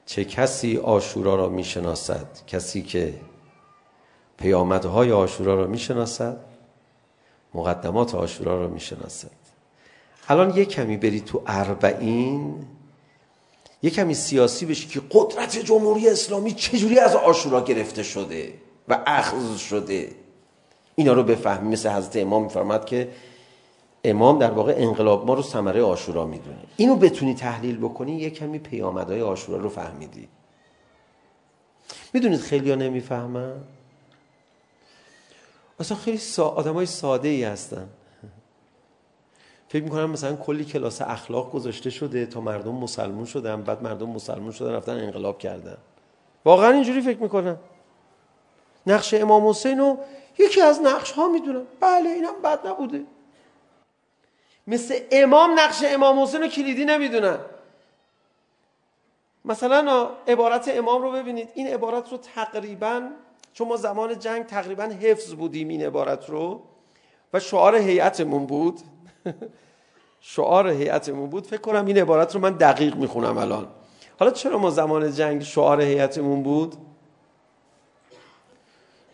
[0.06, 3.14] چه کسی آشورا را میشناسد؟ کسی که
[4.38, 6.36] پیامدهای آشورا را میشناسد؟
[7.54, 9.30] مقدمات آشورا را میشناسد.
[10.28, 12.66] الان یک کمی بری تو اربعین.
[13.86, 18.54] یه کمی سیاسی بشه که قدرت جمهوری اسلامی چجوری از آشورا گرفته شده
[18.88, 20.10] و اخذ شده؟
[20.94, 21.70] اینا رو بفهمیم.
[21.70, 23.12] مثل حضرت امام میفرماد که
[24.04, 26.58] امام در واقع انقلاب ما رو ثمره آشورا میدونه.
[26.76, 30.28] اینو بتونی تحلیل بکنی یه کمی پیامدهای آشورا رو فهمیدی.
[32.12, 33.54] میدونید خیلی‌ها نمیفهمن؟
[35.80, 36.48] اصلا خیلی سا...
[36.48, 37.88] آدمای ساده ای هستن.
[39.68, 44.50] فکر میکنم مثلا کلی کلاس اخلاق گذاشته شده تا مردم مسلمون شدن بعد مردم مسلمون
[44.50, 45.76] شدن رفتن انقلاب کردن.
[46.44, 47.58] واقعا اینجوری فکر میکنم.
[48.86, 49.98] نقش امام حسین رو
[50.38, 51.62] یکی از نقش ها میدونم.
[51.80, 53.04] بله اینم بد نبوده.
[54.66, 57.38] مثل امام نقش امام حسین رو کلیدی نمیدونن.
[59.44, 61.48] مثلا عبارت امام رو ببینید.
[61.54, 63.08] این عبارت رو تقریبا
[63.52, 66.62] چون ما زمان جنگ تقریبا حفظ بودیم این عبارت رو
[67.32, 68.80] و شعار هیئتمون بود.
[70.20, 71.46] شعار هیئت بود.
[71.46, 73.68] فکر کنم این عبارت رو من دقیق میخونم الان.
[74.18, 76.74] حالا چرا ما زمان جنگ شعار هیئت بود؟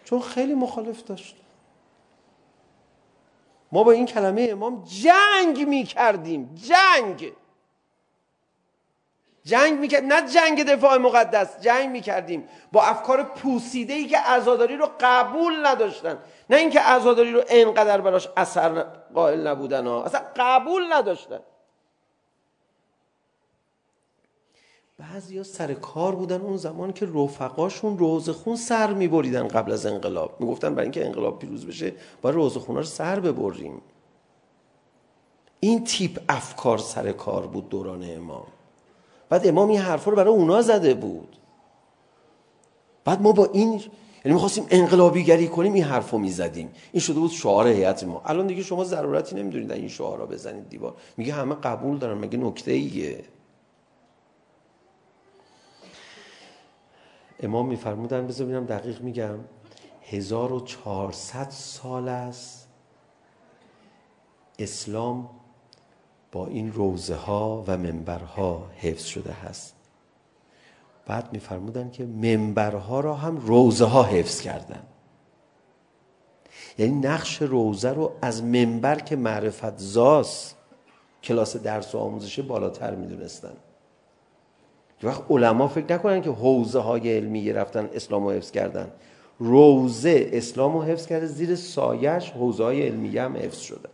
[0.05, 1.37] چون خیلی مخالف داشت.
[3.73, 7.33] ما با این کلمه امام جنگ می کردیم جنگ!
[9.45, 12.49] جنگ میکرد نه جنگ دفاع مقدس جنگ میکردیم.
[12.73, 16.19] با افکار پوسیده ای که عزاداری رو قبول نداشتن.
[16.51, 18.83] نه اینکه عزاداری رو اینقدر براش اثر
[19.15, 21.41] قائل نبودن ها اصلا قبول نداشتن.
[24.99, 30.41] بعضیا سر کار بودن اون زمان که رفقاشون روزخون سر میبریدن قبل از انقلاب.
[30.41, 33.83] میگفتن برای اینکه انقلاب پیروز بشه باید روزخونا رو سر ببریم.
[35.61, 38.47] این تیپ افکار سر کار بود دوران امام.
[39.33, 41.37] بعد امام این حرفا رو برای اونا زده بود
[43.05, 43.73] بعد ما با این
[44.25, 48.47] یعنی می‌خواستیم انقلابی گری کنیم این حرفو می‌زدیم این شده بود شعار هیئت ما الان
[48.47, 53.25] دیگه شما ضرورتی نمی‌دونید این شعارا بزنید دیوار میگه همه قبول دارن مگه نکته ایه
[57.41, 59.39] امام می‌فرمودن بذار ببینم دقیق میگم
[60.03, 62.69] 1400 سال است
[64.59, 65.31] اسلام
[66.33, 69.75] با این روزه ها و منبرها حفظ شده هست
[71.07, 74.83] بعد میفرمودن که منبرها را هم روزه ها حفظ کردن
[76.79, 80.57] یعنی نقش روزه رو از منبر که معرفت زاست
[81.23, 83.53] کلاس درس و آموزش بالاتر میدونستن
[85.03, 88.93] یه وقت علما فکر نکنن که حوزه های علمی رفتن اسلام رو حفظ کردن
[89.39, 93.89] روزه اسلام رو حفظ کرده زیر سایش حوزه های علمی هم حفظ شده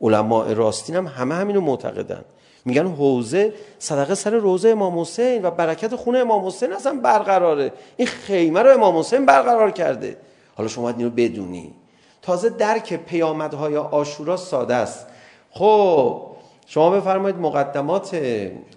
[0.00, 2.24] علماء راستین هم همه همینو معتقدن.
[2.64, 7.72] میگن حوزه صدقه سر روزه امام حسین و برکت خونه امام حسین اصلا برقراره.
[7.96, 10.16] این خیمه رو امام حسین برقرار کرده.
[10.54, 11.74] حالا شما باید اینو بدونی.
[12.22, 15.06] تازه درک پیامدهای آشورا ساده است.
[15.50, 16.26] خب
[16.66, 18.20] شما بفرمایید مقدمات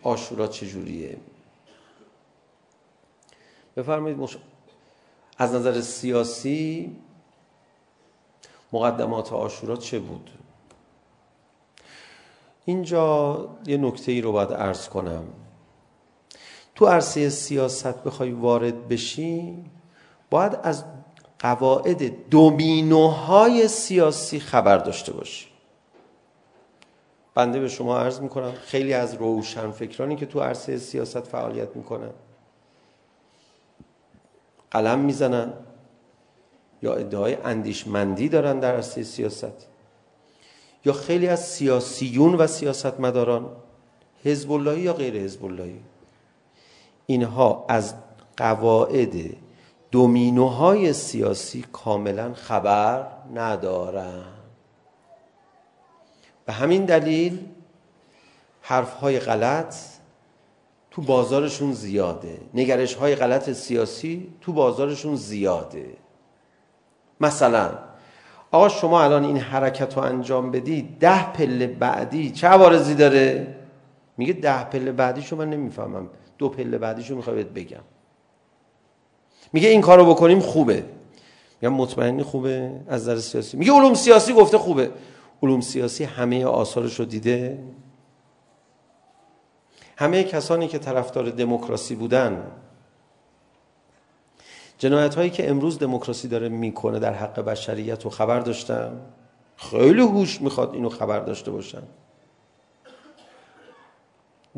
[0.04, 1.18] آشورا چجوریه؟
[3.78, 4.38] بفرمایید مش...
[5.38, 6.96] از نظر سیاسی
[8.74, 10.30] مقدمات آشورا چه بود؟
[12.66, 15.24] اینجا یه نکته ای رو باید عرض کنم
[16.76, 19.64] تو عرصه سیاست بخوای وارد بشی
[20.30, 20.84] باید از
[21.40, 25.48] قواعد دومینوهای سیاسی خبر داشته باشی
[27.36, 32.12] بنده به شما عرض میکنم خیلی از روشن فکرانی که تو عرصه سیاست فعالیت میکنن
[34.72, 35.54] قلم میزنن
[36.82, 39.68] یا ادعای اندیشمندی دارن در عرصه سیاست
[40.86, 43.56] یا خیلی از سیاسیون و سیاستمداران
[44.24, 45.80] حزب اللهی یا غیر حزب اللهی
[47.06, 47.94] اینها از
[48.38, 49.16] قواعد
[49.92, 54.24] دومینوهای سیاسی کاملا خبر ندارن
[56.46, 57.40] به همین دلیل
[58.62, 59.76] حرفهای غلط
[60.92, 65.98] تو بازارشون زیاده نگرش های غلط سیاسی تو بازارشون زیاده
[67.22, 67.72] مثلا
[68.54, 73.56] آقا شما الان این حرکت رو انجام بدی ده پله بعدی چه عوارضی داره؟
[74.18, 76.10] میگه ده پله بعدیشو من نمیفهمم.
[76.38, 77.84] دو پله بعدیشو میخوام بهت بگم.
[79.54, 80.86] میگه این کارو بکنیم خوبه.
[81.62, 83.58] میگم مطمئنی خوبه از نظر سیاسی.
[83.58, 84.92] میگه علوم سیاسی گفته خوبه.
[85.44, 87.60] علوم سیاسی همه آثارش رو دیده.
[89.98, 92.52] همه کسانی که طرفدار دموکراسی بودن
[94.84, 99.02] جنایت هایی که امروز دموکراسی داره میکنه در حق بشریت رو خبر داشتم
[99.58, 101.84] خیلی هوش میخواد اینو خبر داشته باشن.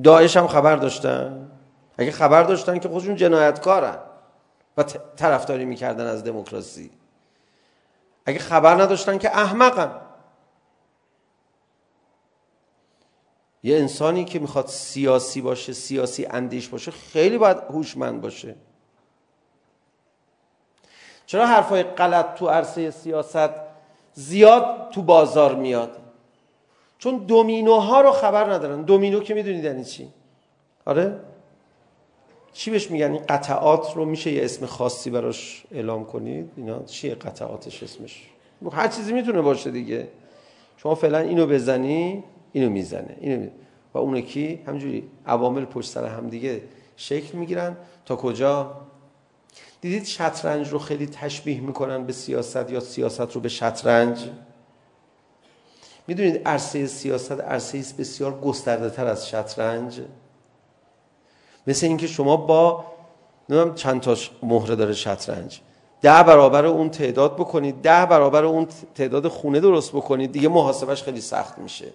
[0.04, 1.52] داعش هم خبر داشتن.
[1.98, 3.98] اگه خبر داشتن که خودشون جنایتکارن
[4.78, 4.84] و
[5.16, 6.92] طرفداری میکردن از دموکراسی.
[8.26, 10.02] اگه خبر نداشتن که احمقن.
[13.64, 18.56] یه انسانی که میخواد سیاسی باشه سیاسی اندیش باشه خیلی باید هوشمند باشه.
[21.26, 23.50] چرا حرفای غلط تو عرصه سیاست
[24.14, 25.98] زیاد تو بازار میاد؟
[26.98, 28.82] چون دومینوها رو خبر ندارن.
[28.82, 30.10] دومینو که میدونید یعنی چی؟
[30.86, 31.20] آره؟
[32.54, 37.16] چی بهش میگن؟ این قطعات رو میشه یه اسم خاصی براش اعلام کنید؟ اینا چیه
[37.16, 38.30] قطعاتش اسمش؟
[38.72, 40.08] هر چیزی میتونه باشه دیگه.
[40.78, 43.18] شما فعلا اینو بزنی اینو میزنه.
[43.20, 43.50] اینو می...
[43.94, 46.62] و اون کی همجوری عوامل پشت سر هم دیگه
[46.96, 47.78] شکل میگیرن.
[48.06, 48.72] تا کجا؟
[49.82, 54.30] دیدید شطرنج رو خیلی تشبیه میکنن به سیاست یا سیاست رو به شطرنج؟
[56.08, 60.02] میدونید عرصه سیاست عرصه است بسیار گسترده تر از شطرنج.
[61.68, 62.86] مثل اینکه شما با
[63.50, 65.62] نمیدونم چند تا مهره داره شطرنج.
[66.02, 71.22] ده برابر اون تعداد بکنید ده برابر اون تعداد خونه درست بکنید دیگه محاسبش خیلی
[71.22, 71.88] سخت میشه.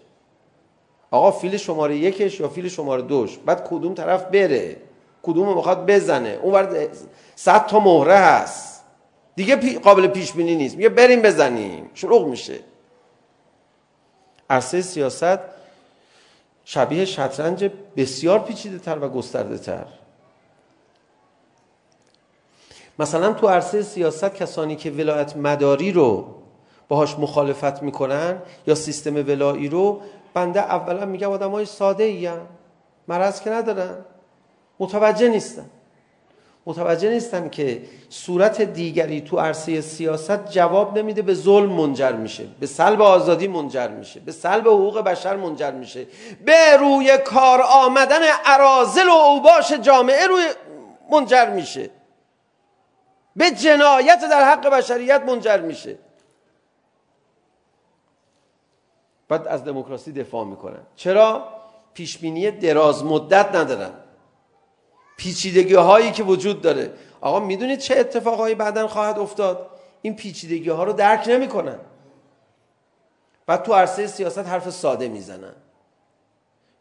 [1.11, 4.77] آقا فیل شماره یکش یا فیل شماره دوش؟ بعد کدوم طرف بره؟
[5.23, 6.39] کدوم میخواد بزنه.
[6.43, 6.89] اون ور
[7.35, 8.85] 100 تا مهره هست.
[9.37, 9.79] دیگه پی...
[9.79, 10.77] قابل پیش بینی نیست.
[10.77, 11.91] میگه بریم بزنیم.
[11.95, 12.59] شروع میشه.
[14.51, 15.39] عرصه سیاست
[16.65, 19.87] شبیه شطرنج بسیار پیچیده تر و گسترده تر
[22.99, 26.35] مثلا تو عرصه سیاست کسانی که ولایت مداری رو
[26.89, 30.01] باهاش مخالفت میکنن یا سیستم ولایی رو
[30.35, 32.31] بنده اولا میگم آدمای ساده ای
[33.09, 33.97] مرض که ندارن.
[34.81, 35.71] متوجه نیستن.
[36.67, 42.67] متوجه نیستن که صورت دیگری تو عرصه سیاست جواب نمیده به ظلم منجر میشه به
[42.67, 46.07] سلب آزادی منجر میشه به سلب حقوق بشر منجر میشه.
[46.45, 50.45] به روی کار آمدن ارازل و اوباش جامعه روی
[51.11, 51.91] منجر میشه.
[53.37, 55.99] به جنایت در حق بشریت منجر میشه.
[59.29, 60.83] بعد از دموکراسی دفاع میکنن.
[60.97, 61.49] چرا؟
[61.95, 63.91] پیش بینی دراز مدت ندارن.
[65.21, 66.91] پیچیدگی هایی که وجود داره.
[67.21, 69.67] آقا میدونید چه اتفاقایی بعدا خواهد افتاد؟
[70.03, 71.79] این پیچیدگی ها رو درک نمیکنن.
[73.49, 75.53] و تو عرصه سیاست حرف ساده میزنن.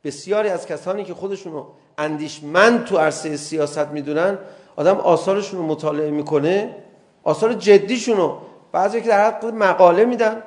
[0.03, 1.67] بسیاری از کسانی که خودشون رو
[1.97, 4.37] اندیشمند تو عرصه سیاست میدونن
[4.75, 6.75] آدم آثارشون رو مطالعه میکنه
[7.23, 8.37] آثار جدیشون رو
[8.71, 10.43] بعضی که در حق مقاله میدن.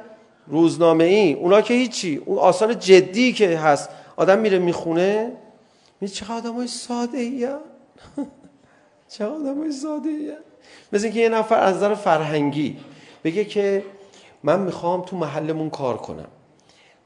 [0.46, 5.32] روزنامه ای اونا که هیچی اون آثار جدی که هست آدم میره میخونه
[6.00, 7.48] می چه آدمای ساده ای
[9.08, 10.36] چه آدم ساده
[10.92, 12.76] مثل اینکه یه نفر از نظر فرهنگی
[13.24, 13.84] بگه که
[14.42, 16.28] من میخوام تو محلمون کار کنم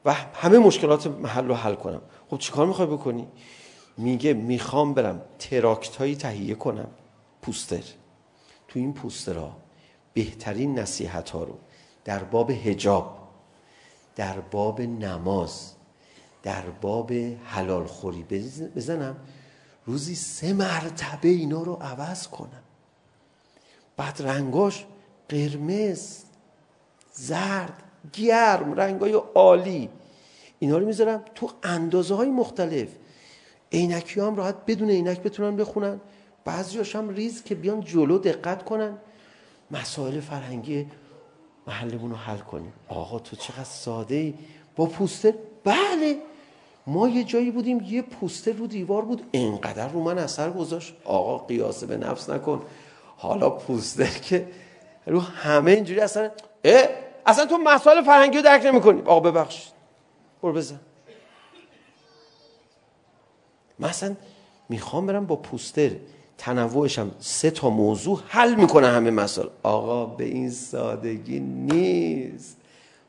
[0.05, 3.27] و همه مشکلات محل رو حل کنم خب چیکار میخوای بکنی
[3.97, 6.87] میگه میخوام برم تراکت هایی تهیه کنم
[7.41, 7.83] پوستر
[8.67, 9.57] تو این پوسترها
[10.13, 11.57] بهترین نصیحت ها رو
[12.05, 13.17] در باب حجاب
[14.15, 15.73] در باب نماز
[16.43, 17.11] در باب
[17.45, 18.25] حلال خوری
[18.75, 19.15] بزنم
[19.87, 22.63] روزی سه مرتبه اینا رو عوض کنم.
[23.97, 24.85] بعد رنگاش
[25.29, 26.23] قرمز
[27.13, 27.83] زرد
[28.13, 29.89] گرم رنگای عالی.
[30.59, 32.87] اینا رو میذارم تو اندازه های مختلف.
[33.71, 35.99] عینکی هم راحت بدون عینک بتونن بخونن.
[36.45, 38.97] بعضیاش هم ریز که بیان جلو دقت کنن.
[39.71, 40.87] مسائل فرهنگی
[41.67, 42.73] محلمون رو حل کنیم.
[42.87, 44.33] آقا تو چقدر ساده ای
[44.75, 45.33] با پوستر؟
[45.63, 46.17] بله.
[46.87, 49.21] ما یه جایی بودیم یه پوستر رو دیوار بود.
[49.31, 50.93] اینقدر رو من اثر گذاشت.
[51.05, 52.61] آقا قیاسه به نفس نکن.
[53.17, 54.47] حالا پوستر که
[55.07, 56.31] رو همه اینجوری اصلا
[56.63, 56.89] اه
[57.25, 59.01] اصلا تو مسائل فرهنگی رو درک نمی‌کنی.
[59.01, 59.73] آقا ببخشید.
[60.43, 60.79] برو بزن.
[63.79, 64.15] من اصلا
[64.69, 65.91] میخوام برم با پوستر
[66.37, 69.47] تنوعش هم سه تا موضوع حل میکنه همه مسائل.
[69.63, 72.56] آقا به این سادگی نیست.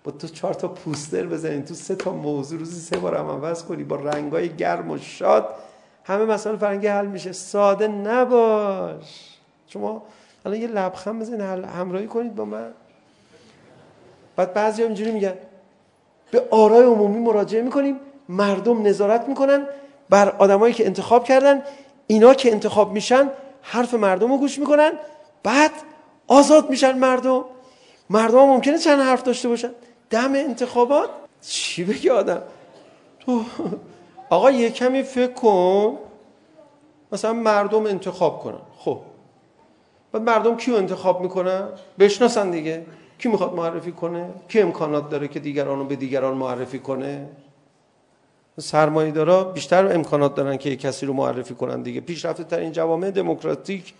[0.08, 3.64] با تو چهار تا پوستر بزنی تو سه تا موضوع روزی سه بار هم عوض
[3.64, 5.54] کنی با رنگای گرم و شاد
[6.04, 10.02] همه مسائل فرنگی حل میشه ساده نباش شما
[10.46, 12.70] الان یه لبخند بزنید همراهی کنید با من
[14.36, 15.34] بعد بعضی هم اینجوری میگن
[16.30, 17.96] به آرای عمومی مراجعه میکنیم
[18.28, 19.66] مردم نظارت میکنن
[20.10, 21.62] بر آدمایی که انتخاب کردن
[22.06, 23.30] اینا که انتخاب میشن
[23.62, 24.92] حرف مردم رو گوش میکنن
[25.42, 25.72] بعد
[26.26, 27.44] آزاد میشن مردم
[28.10, 29.70] مردم ها ممکنه چند حرف داشته باشن
[30.10, 31.10] دم انتخابات؟
[31.42, 32.42] چی بگه آدم؟
[33.20, 33.44] تو
[34.30, 35.98] آقا یه کمی فکر کن.
[37.12, 38.60] مثلا مردم انتخاب کنن.
[38.78, 39.00] خب.
[40.12, 42.86] بعد مردم کیو انتخاب میکنن؟ بشناسن دیگه.
[43.18, 47.28] کی میخواد معرفی کنه؟ کی امکانات داره که دیگرانو به دیگران معرفی کنه؟
[48.60, 52.00] سرمایه دارا بیشتر امکانات دارن که کسی رو معرفی کنن دیگه.
[52.00, 53.94] پیشرفته ترین جوامع دموکراتیک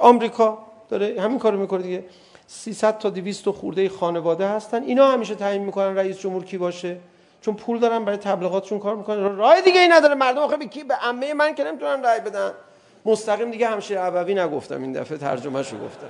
[0.00, 2.04] آمریکا داره همین کارو میکنه دیگه.
[2.52, 4.82] 300 تا 200 خورده خانواده هستن.
[4.82, 6.96] اینا همیشه تعیین میکنن رئیس جمهور کی باشه.
[7.40, 9.36] چون پول دارن برای تبلیغاتشون کار میکنن.
[9.36, 10.38] راه دیگه ای نداره مردم.
[10.38, 12.52] آخه به کی به عمه من که نمیتونن رای بدن
[13.04, 16.06] مستقیم دیگه همشیر عبوی نگفتم این دفعه ترجمه شو گفتم.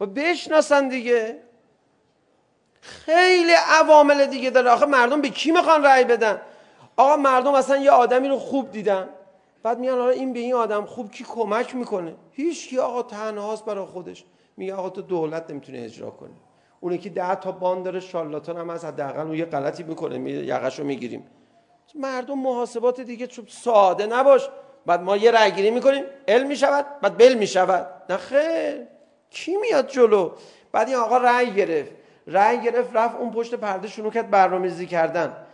[0.00, 1.36] و بشناسن دیگه.
[2.80, 4.70] خیلی عوامل دیگه داره.
[4.70, 6.40] آخه مردم به کی میخوان رأی بدن؟
[6.96, 9.08] آقا مردم اصلا یه آدمی رو خوب دیدن.
[9.66, 13.64] بعد میان حالا این به این آدم خوب کی کمک میکنه؟ هیچ کی آقا تنهاست
[13.64, 14.24] برای خودش.
[14.56, 16.30] میگه آقا تو دولت نمیتونه اجرا کنه
[16.80, 20.30] اون که 10 تا بان داره شالاتان هم از حداقل اون یه غلطی میکنه می
[20.30, 21.26] یقشو میگیریم.
[21.94, 24.48] مردم محاسبات دیگه چوب ساده نباش.
[24.86, 27.86] بعد ما یه رأی گیری میکنیم علم میشود بعد بل میشود.
[28.10, 28.86] نه خیر.
[29.30, 30.30] کی میاد جلو؟
[30.72, 31.92] بعد این آقا رأی گرفت.
[32.26, 35.45] رأی گرفت رفت اون پشت پرده شروع کرد برنامه‌ریزی کردن.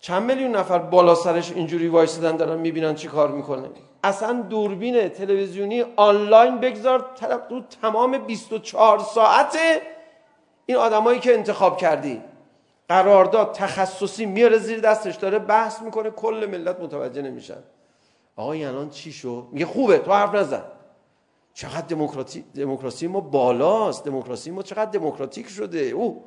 [0.00, 3.68] چند میلیون نفر بالا سرش اینجوری وایسادن دارن میبینن چی کار میکنه
[4.04, 9.58] اصلا دوربین تلویزیونی آنلاین بگذار طرف رو تمام 24 ساعت
[10.66, 12.22] این آدمایی که انتخاب کردی.
[12.88, 17.62] قرارداد تخصصی میاره زیر دستش داره بحث میکنه کل ملت متوجه نمیشن
[18.36, 20.62] آقا این الان چی شو میگه خوبه تو حرف نزن.
[21.54, 26.24] چقدر دموکراسی دموکراسی ما بالاست دموکراسی ما چقدر دموکراتیک شده؟ او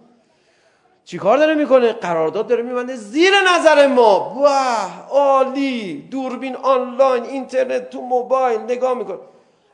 [1.06, 4.34] چی کار داره میکنه؟ قرارداد داره میبنده زیر نظر ما.
[4.38, 6.08] واه عالی.
[6.12, 9.20] دوربین آنلاین اینترنت تو موبایل نگاه میکنه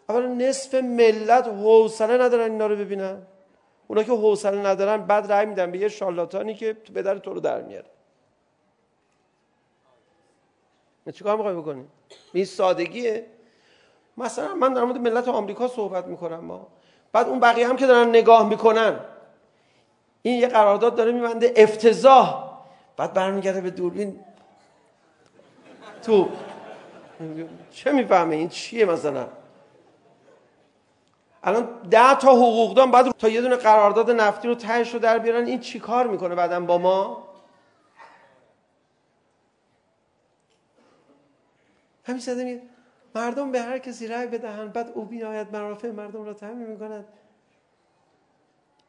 [0.09, 3.21] اولا نصف ملت حوصله ندارن اینا رو ببینن.
[3.87, 7.39] اونا که حوصله ندارن بعد رای میدن به یه شالاتانی که به در تو رو
[7.39, 7.89] در میاره.
[11.13, 11.85] چیکار میخوای بکنی
[12.33, 13.25] این سادگیه.
[14.17, 16.67] مثلا من در مورد ملت آمریکا صحبت میکنم ما.
[17.11, 18.99] بعد اون بقیه هم که دارن نگاه میکنن.
[20.21, 22.49] این یه قرارداد داره میبنده افتضاح.
[22.97, 24.19] بعد برمیگرده به دوربین.
[26.01, 26.29] تو
[27.71, 29.27] چه میفهمه این چیه مثلا؟
[31.43, 35.45] الان 10 تا حقوقدان بعد تا یه دونه قرارداد نفتی رو تهش رو در بیارن
[35.45, 37.29] این چیکار میکنه بعدن با ما؟
[42.03, 42.61] همین صدا میگه
[43.15, 47.05] مردم به هر کسی رأی بدهن بعد او بیاید منافع مردم را تامین میکند.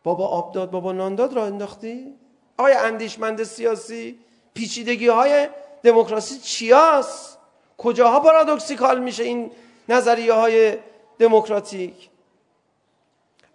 [0.04, 2.14] بابا آب داد بابا نان داد را انداختی
[2.58, 4.18] آیا اندیشمند سیاسی
[4.54, 5.48] پیچیدگی های
[5.82, 7.38] دموکراسی چیاست
[7.78, 9.50] کجاها پارادوکسیکال میشه این
[9.88, 10.76] نظریه های
[11.18, 12.10] دموکراتیک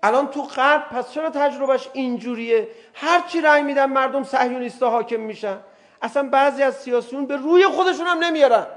[0.03, 5.59] الان تو غرب پس چرا تجربهش اینجوریه هر چی رای میدن مردم صهیونیستا حاکم میشن
[6.01, 8.67] اصلا بعضی از سیاسیون به روی خودشون هم نمیارن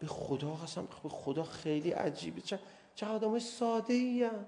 [0.00, 2.58] به خدا قسم به خدا خیلی عجیبه چه
[2.98, 4.46] چه آدم ساده ایم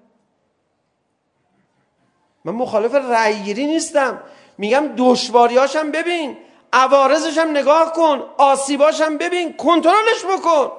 [2.45, 4.23] من مخالف رأیگیری نیستم
[4.59, 6.37] میگم دشواریاشم ببین
[6.73, 10.73] عوارضشم نگاه کن آسیباشم ببین کنترلش بکن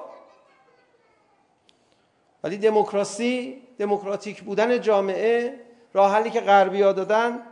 [2.44, 5.60] ولی دموکراسی دموکراتیک بودن جامعه
[5.92, 7.42] راه حلی که غربی‌ها دادن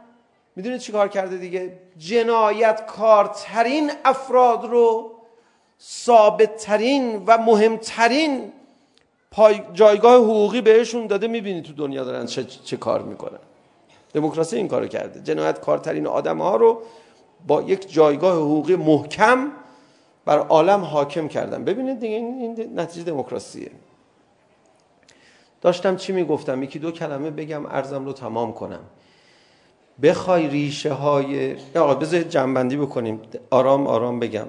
[0.57, 5.15] میدونید چیکار کرده دیگه جنایت کارترین افراد رو
[5.81, 8.53] ثابتترین و مهمترین
[9.31, 13.39] پای جایگاه حقوقی بهشون داده میبینی تو دنیا دارن چه, چه کار میکنن.
[14.15, 15.21] دموکراسی این کارو کرده.
[15.21, 16.83] جنایت کارترین آدم ها رو
[17.47, 19.51] با یک جایگاه حقوقی محکم
[20.25, 21.65] بر عالم حاکم کردن.
[21.65, 23.71] ببینید دیگه این نتیجه دموکراسیه.
[25.61, 28.81] داشتم چی میگفتم؟ یکی دو کلمه بگم ارزم رو تمام کنم.
[30.03, 33.21] بخوای ریشه های آقا بذار جنبندی بکنیم.
[33.51, 34.47] آرام آرام بگم.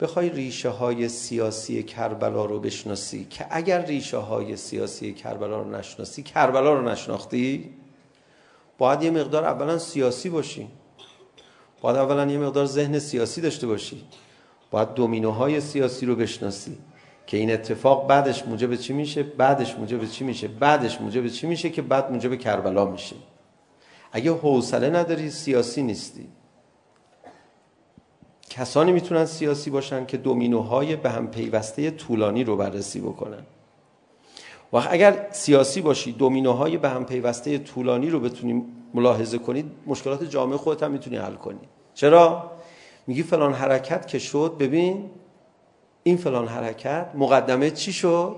[0.00, 6.22] بخوای ریشه های سیاسی کربلا رو بشناسی که اگر ریشه های سیاسی کربلا رو نشناسی
[6.22, 7.70] کربلا رو نشناختی؟
[8.78, 10.68] باید یه مقدار اولا سیاسی باشی.
[11.80, 14.04] باید اولا یه مقدار ذهن سیاسی داشته باشی.
[14.70, 16.78] باید دومینوهای سیاسی رو بشناسی
[17.26, 21.70] که این اتفاق بعدش موجب چی میشه؟ بعدش موجب چی میشه؟ بعدش موجب چی میشه
[21.70, 23.16] که بعد موجب کربلا میشه.
[24.12, 26.28] اگه حوصله نداری سیاسی نیستی.
[28.50, 33.42] کسانی میتونن سیاسی باشن که دومینوهای به هم پیوسته طولانی رو بررسی بکنن.
[34.72, 40.58] و اگر سیاسی باشی دومینوهای به هم پیوسته طولانی رو بتونی ملاحظه کنید مشکلات جامعه
[40.58, 41.58] خودت هم میتونی حل کنی.
[41.94, 42.50] چرا؟
[43.06, 45.10] میگی فلان حرکت که شد ببین
[46.02, 48.36] این فلان حرکت مقدمه چی شد؟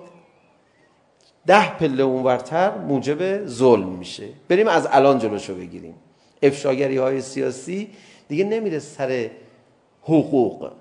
[1.47, 4.29] ده پله اونورتر موجب ظلم میشه.
[4.49, 5.95] بریم از الان جلوشو بگیریم.
[6.43, 7.91] افشاگری های سیاسی
[8.29, 9.31] دیگه نمیره سر
[10.03, 10.73] حقوق.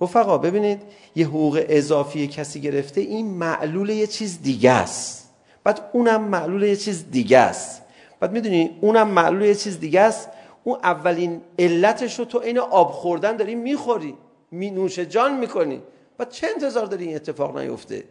[0.00, 0.82] رفقا ببینید
[1.16, 5.34] یه حقوق اضافی کسی گرفته این معلول یه چیز دیگه است.
[5.64, 7.82] بعد اونم معلول یه چیز دیگه است.
[8.20, 10.28] بعد میدونی اونم معلول یه چیز دیگه است.
[10.64, 14.14] اون اولین علتش رو تو این آب خوردن داری میخوری
[14.50, 15.82] می نوش جان میکنی.
[16.18, 18.04] بعد چه انتظار داری این اتفاق نیفته؟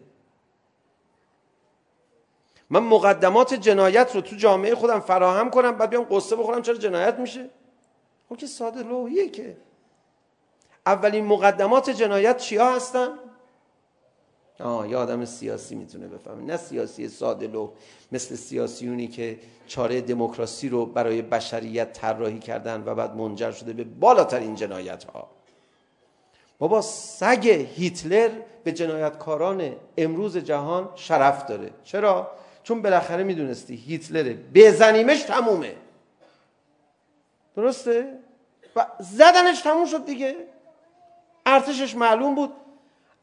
[2.69, 7.19] من مقدمات جنایت رو تو جامعه خودم فراهم کنم بعد بیام قصه بخورم چرا جنایت
[7.19, 7.49] میشه؟
[8.29, 9.57] خب که ساده لوحیه که.
[10.87, 13.07] اولین مقدمات جنایت چیا هستن؟
[14.59, 16.43] آه یه آدم سیاسی میتونه بفهمه.
[16.43, 17.71] نه سیاسی ساده لو
[18.11, 23.83] مثل سیاسیونی که چاره دموکراسی رو برای بشریت طراحی کردن و بعد منجر شده به
[23.83, 25.29] بالاترین جنایت ها
[26.59, 28.29] بابا سگ هیتلر
[28.63, 31.71] به جنایتکاران امروز جهان شرف داره.
[31.83, 32.31] چرا؟
[32.63, 35.75] چون بالاخره میدونستی هیتلره بزنیمش تمومه.
[37.55, 38.19] درسته؟
[38.75, 40.46] و زدنش تموم شد دیگه.
[41.47, 42.53] ارتشش معلوم بود.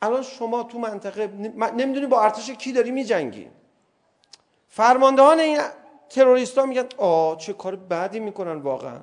[0.02, 1.26] الان شما تو منطقه
[1.76, 3.48] نمیدونی با ارتش کی داری میجنگی.
[4.68, 5.60] فرماندهان این
[6.08, 9.00] تروریستا میگن آ چه کار بدی میکنن واقعا.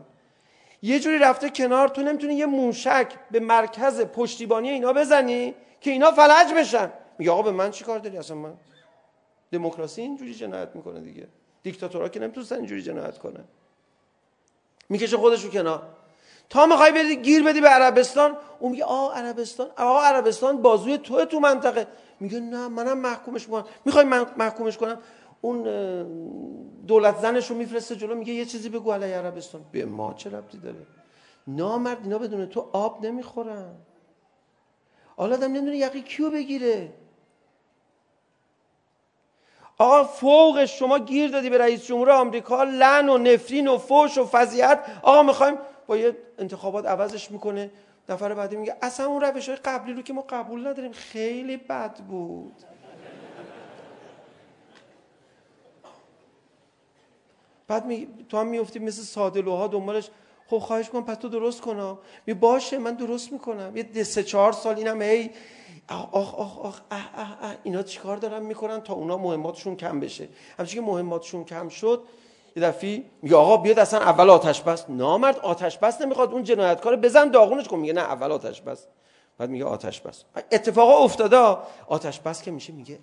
[0.82, 6.12] یه جوری رفته کنار تو نمیتونی یه موشک به مرکز پشتیبانی اینا بزنی که اینا
[6.12, 6.92] فلج بشن.
[7.18, 8.54] میگه آقا به من چی کار داری؟ اصلا من
[9.52, 11.28] دموکراسی اینجوری جنایت میکنه دیگه.
[11.64, 13.44] دیکتاتورها که نمیتونن اینجوری جنایت کنن.
[14.90, 15.84] میکشه خودش رو کنار.
[16.52, 21.26] تا میخوای بدی گیر بدی به عربستان اون میگه آ عربستان آ عربستان بازوی تو
[21.26, 21.88] تو منطقه
[22.20, 24.98] میگه نه منم محکومش میکنم میخوای من محکومش کنم
[25.42, 25.64] اون
[26.88, 30.58] دولت زنش رو میفرسته جلو میگه یه چیزی بگو علی عربستان به ما چه ربطی
[30.58, 30.86] داره
[31.48, 33.76] نامرد اینا بدون تو آب نمیخورن
[35.18, 36.94] حالا آدم نمیدونه یقی کیو بگیره
[39.78, 44.26] آقا فوق شما گیر دادی به رئیس جمهور آمریکا لعن و نفرین و فوش و
[44.26, 45.58] فضیحت آقا میخوایم
[45.88, 47.72] با یه انتخابات عوضش میکنه.
[48.10, 52.00] نفر بعدی میگه اصلا اون روش های قبلی رو که ما قبول نداریم خیلی بد
[52.00, 52.56] بود.
[57.68, 58.08] بعد می...
[58.30, 60.10] تو هم میفتی مثل سادلوها دنبالش
[60.48, 63.78] خب خواهش کنم پس تو درست کنم می باشه من درست میکنم.
[63.78, 65.30] یه سه چهار سال اینم هی
[65.88, 70.00] آخ آخ آخ آخ اه اه اه اینا چیکار دارن میکنن تا اونا مهماتشون کم
[70.00, 70.30] بشه؟
[70.60, 72.04] همچنین که مهماتشون کم شد
[72.56, 74.90] یه دفعه میگه آقا بیاد اصلا اول آتش بس.
[74.90, 76.32] نامرد آتش بس نمیخواد.
[76.32, 77.80] اون جنایتکار بزن داغونش کن.
[77.80, 78.88] میگه نه اول آتش بس.
[79.38, 80.24] بعد میگه آتش بس.
[80.52, 81.58] اتفاقا افتاده.
[81.88, 83.00] آتش بس که میشه میگه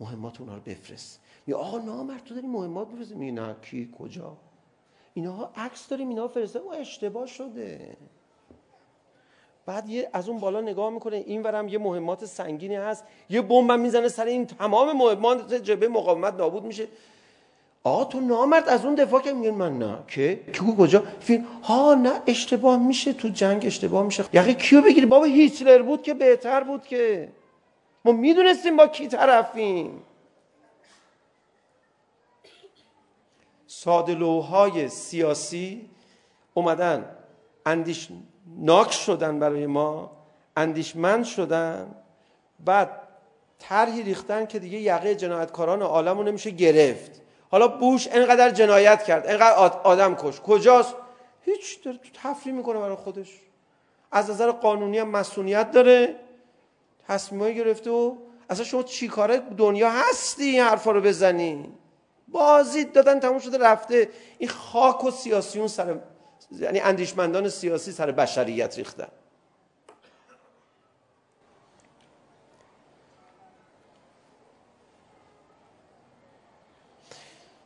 [0.00, 1.20] مهمات اونا رو بفرست.
[1.46, 4.36] میگه آقا نامرد تو داری مهمات بفرست میگه نه کی کجا؟
[5.14, 6.58] اینا عکس داریم اینا فرسته.
[6.58, 7.96] او اشتباه شده.
[9.66, 11.16] بعد یه از اون بالا نگاه میکنه.
[11.16, 13.04] این ورم یه مهمات سنگینی هست.
[13.30, 15.54] یه بمب میزنه سر این تمام مهمات.
[15.54, 16.88] جبهه مقاومت نابود میشه.
[17.84, 21.94] آقا تو نامرد از اون دفاع که میگن من نه که کیو کجا فیلم ها
[21.94, 26.64] نه اشتباه میشه تو جنگ اشتباه میشه یقه کیو بگیری بابا هیتلر بود که بهتر
[26.64, 27.28] بود که
[28.04, 30.02] ما میدونستیم با کی طرفیم
[33.66, 35.90] سادلوهای سیاسی
[36.54, 37.16] اومدن
[37.66, 38.08] اندیش
[38.58, 40.10] ناک شدن برای ما
[40.56, 41.94] اندیشمند شدن
[42.64, 42.90] بعد
[43.58, 47.21] طرحی ریختن که دیگه یقه جنایتکاران عالمو نمیشه گرفت
[47.52, 50.94] حالا بوش انقدر جنایت کرد انقدر آدم کش کجاست
[51.40, 53.28] هیچ داره تو تفریح میکنه برای خودش
[54.12, 56.16] از نظر قانونی هم مسئولیت داره
[57.08, 58.16] تصمیمای گرفته و
[58.50, 61.72] اصلا شما چی کاره دنیا هستی این حرفا رو بزنی
[62.28, 65.98] بازی دادن تموم شده رفته این خاک و سیاسیون سر
[66.50, 69.08] یعنی اندیشمندان سیاسی سر بشریت ریختن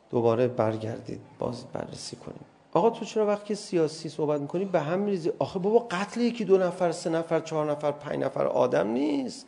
[0.09, 1.21] دوباره برگردید.
[1.39, 2.45] باز بررسی کنیم.
[2.73, 6.57] آقا تو چرا وقتی سیاسی صحبت میکنی به هم میریزی؟ آخه بابا قتل یکی دو
[6.57, 9.45] نفر سه نفر چهار نفر پنج نفر آدم نیست.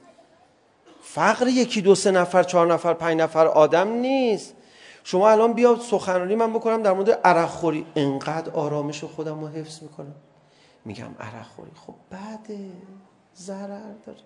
[1.01, 4.55] فقر یکی دو سه نفر چهار نفر پنج نفر آدم نیست.
[5.03, 9.83] شما الان بیا سخنرانی من بکنم در مورد عرق خوری انقدر آرامش خودم رو حفظ
[9.83, 10.15] میکنم.
[10.85, 12.47] میگم عرق خوری خب بعد
[13.37, 14.19] ضرر داره.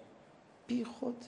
[0.68, 1.26] بی خود.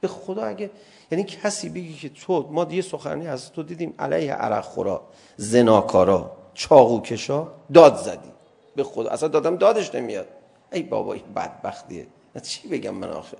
[0.00, 0.70] به خدا اگه
[1.10, 5.02] یعنی کسی بگی که تو ما یه سخنرانی از تو دیدیم علیه عرق خورا
[5.36, 8.30] زناکارا چاقو کشا داد زدی.
[8.76, 9.10] به خدا.
[9.10, 10.26] اصلا دادم دادش نمیاد.
[10.72, 12.06] ای بابا این بدبختیه.
[12.42, 13.36] چی بگم من آخه؟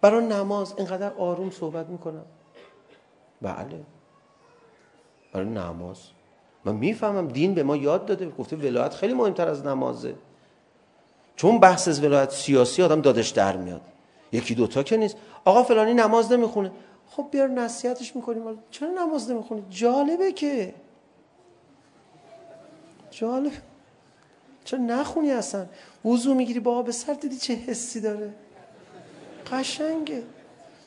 [0.00, 2.24] برای نماز اینقدر آروم صحبت میکنم.
[3.42, 3.80] بله.
[5.32, 5.98] برای نماز.
[6.64, 8.28] من میفهمم دین به ما یاد داده.
[8.28, 10.14] گفته ولایت خیلی مهمتر از نمازه.
[11.36, 13.80] چون بحث از ولایت سیاسی آدم دادش در میاد.
[14.32, 15.16] یکی دوتا که نیست.
[15.44, 16.70] آقا فلانی نماز نمیخونه.
[17.10, 18.42] خب بیار نصیحتش میکنیم.
[18.70, 20.74] چرا نماز نمیخونه جالبه که.
[23.10, 23.52] جالب.
[24.64, 25.66] چرا نخونی اصلا؟
[26.04, 28.34] وضو میگیری با آب سر دیدی چه حسی داره.
[29.52, 30.22] قشنگه.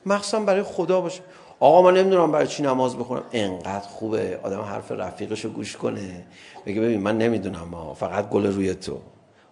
[0.06, 1.22] مخصوصا برای خدا باشه.
[1.60, 3.24] آقا من نمیدونم برای چی نماز بخونم.
[3.32, 4.40] انقدر خوبه.
[4.44, 6.26] آدم حرف رفیقشو گوش کنه.
[6.66, 9.00] بگه ببین من نمیدونم ما فقط گل روی تو.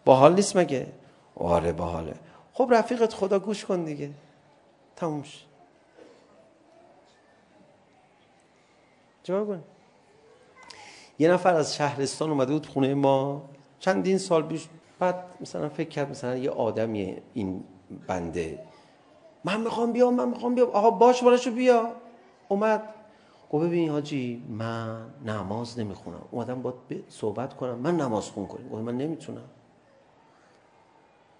[0.06, 0.88] باحال نیست مگه؟
[1.36, 2.14] آره باحاله.
[2.58, 4.10] خب رفیقت خدا گوش کن دیگه.
[4.96, 5.40] تموم شد
[9.24, 9.64] جواب کن.
[11.20, 13.42] یه نفر از شهرستان اومده بود خونه ما.
[13.80, 14.68] چندین سال پیش
[15.00, 17.64] بعد مثلا فکر کرد مثلا یه آدمی این
[18.08, 18.60] بنده.
[19.44, 20.70] من میخوام بیام من میخوام بیام.
[20.70, 21.92] آقا باش براشو بیا.
[22.48, 22.84] اومد.
[23.52, 26.22] گفت ببین حاجی من نماز نمیخونم.
[26.32, 26.74] اومدم با
[27.10, 27.76] صحبت کنم.
[27.76, 28.70] من نماز خون کنم.
[28.70, 29.50] گفت من نمیتونم.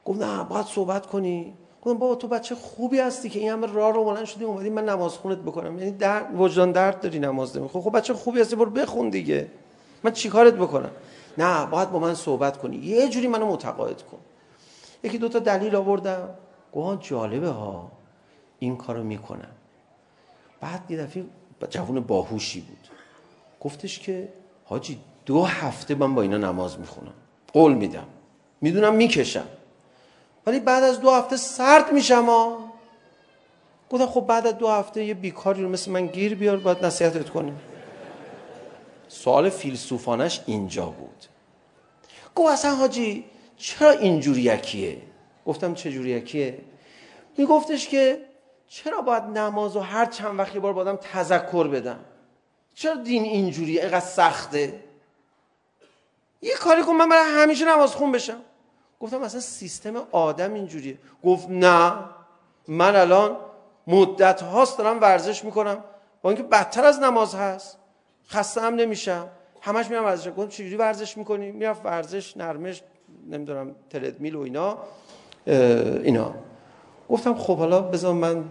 [0.08, 3.94] گفت نه باید صحبت کنی گفتم بابا تو بچه خوبی هستی که این همه راه
[3.94, 7.84] رو بلند شدی اومدی من نماز خونت بکنم یعنی در وجدان درد داری نماز نمیخونی
[7.84, 9.48] خب بچه خوبی هستی برو بخون دیگه
[10.04, 10.92] من چیکارت بکنم
[11.38, 14.18] نه باید با من صحبت کنی یه جوری منو متقاعد کن
[15.04, 16.30] یکی دو تا دلیل آوردم
[16.74, 17.92] گفتم جالبه ها
[18.60, 19.52] این کارو میکنم
[20.62, 21.26] بعد یه دفعه
[21.70, 22.88] جوون باهوشی بود
[23.62, 24.30] گفتش که
[24.66, 27.14] حاجی دو هفته من با اینا نماز میخونم
[27.54, 28.08] قول میدم
[28.62, 29.48] میدونم میکشم
[30.48, 32.74] ولی بعد از دو هفته سرد میشم ها
[33.90, 37.30] گفتم خب بعد از دو هفته یه بیکاری رو مثل من گیر بیار باید نصیحتت
[37.30, 37.54] کنه
[39.08, 41.26] سوال فیلسوفانش اینجا بود.
[42.36, 43.26] گفت اصلا حاجی
[43.58, 45.02] چرا اینجوری یکیه؟
[45.46, 46.58] گفتم چه جوری یکیه؟
[47.38, 48.22] میگفتش که
[48.68, 52.00] چرا باید نماز و هر چند وقت یه بار بادم تذکر بدم؟
[52.76, 54.84] چرا دین اینجوری اینقدر سخته؟
[56.42, 58.42] یه کاری کن من برای همیشه نماز خون بشم.
[59.00, 60.98] گفتم اصلا سیستم آدم اینجوریه.
[61.24, 61.94] گفت نه
[62.68, 63.38] من الان
[63.88, 65.84] مدت هاست دارم ورزش میکنم.
[66.22, 67.78] با اینکه بدتر از نماز هست.
[68.30, 69.28] خسته هم نمیشم.
[69.62, 72.82] همش میرم ورزش گفتم چجوری ورزش میکنی؟ میرفت ورزش نرمش
[73.30, 74.78] نمیدونم تردمیل و اینا.
[76.04, 76.34] اینا.
[77.10, 78.44] گفتم خب حالا بذار من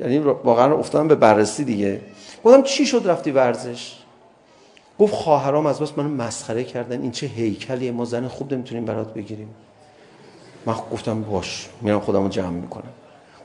[0.00, 2.00] یعنی واقعا افتادم به بررسی دیگه.
[2.44, 3.98] گفتم چی شد رفتی ورزش؟
[4.98, 7.02] گفت خواهرام از بس منو مسخره کردن.
[7.02, 9.54] این چه هیکلیه؟ ما زن خوب نمیتونیم برات بگیریم.
[10.66, 11.68] من گفتم باش.
[11.80, 12.90] میرم خودم رو جمع میکنم.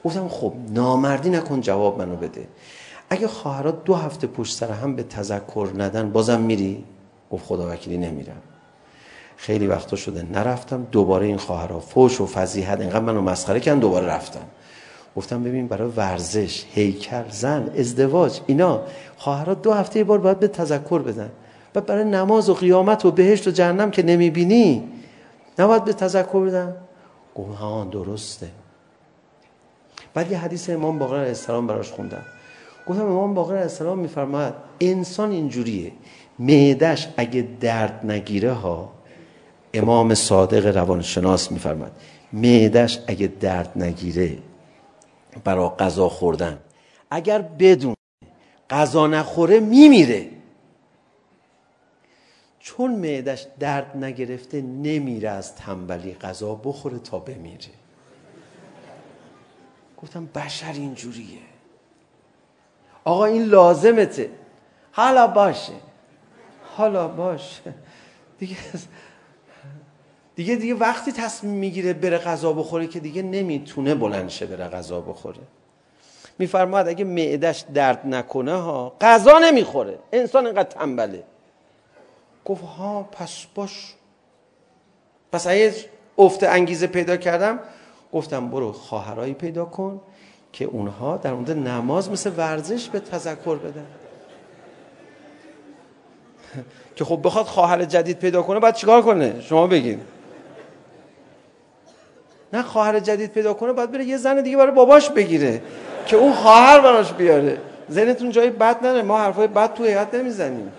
[0.05, 2.47] گفتم خب نامردی نکن جواب منو بده.
[3.09, 6.83] اگه خواهرات دو هفته پشت سر هم به تذکر ندن بازم میری؟
[7.31, 8.41] گفت خدا وکیلی نمیرم.
[9.37, 14.07] خیلی وقتا شده نرفتم دوباره این خواهرا فوش و فضیحت اینقدر منو مسخره کردن دوباره
[14.07, 14.45] رفتم.
[15.15, 18.81] گفتم ببین برای ورزش هیکل زن ازدواج اینا
[19.17, 21.29] خواهرات دو هفته یه بار باید به تذکر بدن.
[21.75, 24.83] و برای نماز و قیامت و بهشت و جهنم که نمیبینی
[25.59, 26.75] نباید به تذکر بدن.
[27.37, 28.51] گفتم درسته
[30.13, 32.21] بعد یه حدیث امام باقر علیه السلام براش خوندم
[32.87, 35.91] گفتم امام باقر علیه السلام میفرماید انسان اینجوریه
[36.39, 38.89] معدش اگه درد نگیره ها
[39.73, 41.91] امام صادق روانشناس میفرماید
[42.33, 44.37] معدش اگه درد نگیره
[45.43, 46.57] برای غذا خوردن
[47.11, 47.95] اگر بدون
[48.69, 50.36] غذا نخوره میمیره
[52.67, 57.69] چون معدش درد نگرفته نمیره از تنبلی غذا بخوره تا بمیره.
[60.01, 61.39] گفتم بشر اینجوریه.
[63.03, 64.29] آقا این لازمته.
[64.91, 65.73] حالا باشه.
[66.75, 67.73] حالا باشه.
[68.39, 68.57] دیگه
[70.35, 75.01] دیگه دیگه وقتی تصمیم میگیره بره غذا بخوره که دیگه نمیتونه بلند شه بره غذا
[75.01, 75.41] بخوره.
[76.39, 79.99] میفرماد اگه معدش درد نکنه ها غذا نمیخوره.
[80.11, 81.23] انسان اینقدر تنبله.
[82.47, 83.93] گفت ها پس باش.
[85.31, 85.73] پس اگه
[86.17, 87.59] افت انگیزه پیدا کردم.
[88.13, 90.01] گفتم برو خواهرایی پیدا کن
[90.53, 93.85] که اونها در مورد نماز مثل ورزش به تذکر بدن.
[96.95, 100.01] که خب بخواد خواهر جدید پیدا کنه بعد چیکار کنه؟ شما بگین.
[102.53, 105.61] نه خواهر جدید پیدا کنه بعد بره یه زن دیگه برای باباش بگیره
[106.05, 107.57] که اون خواهر براش بیاره.
[107.91, 110.71] ذهنتون جای بد نره ما حرفای بد تو هیئت نمیزنیم.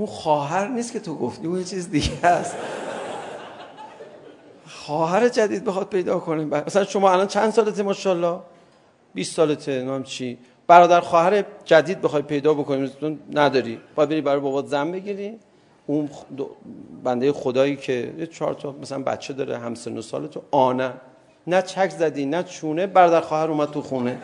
[0.00, 1.46] اون خواهر نیست که تو گفتی.
[1.46, 2.56] اون یه چیز دیگه است.
[4.66, 8.40] خواهر جدید بخواد پیدا کنه مثلا شما الان چند سالته ماشاءالله؟
[9.14, 10.38] 20 سالته نام چی.
[10.66, 12.90] برادر خواهر جدید بخوای پیدا بکنی
[13.32, 13.80] نداری.
[13.94, 15.38] باید بری برای بابات زن بگیری.
[15.86, 16.08] اون
[17.04, 20.42] بنده خدایی که چهار تا مثلا بچه داره هم سن و سال تو.
[20.50, 20.92] آنه.
[21.46, 22.86] نه چک زدی نه چونه.
[22.86, 24.18] برادر خواهر اومد تو خونه.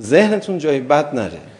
[0.00, 1.55] ذهنتون جای بد نره.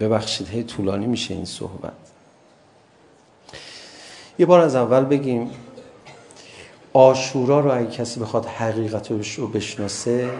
[0.00, 0.48] ببخشید.
[0.48, 1.92] هی طولانی میشه این صحبت.
[4.38, 5.50] یه بار از اول بگیم
[6.92, 10.30] آشورا رو اگه کسی بخواد حقیقتش رو بشناسه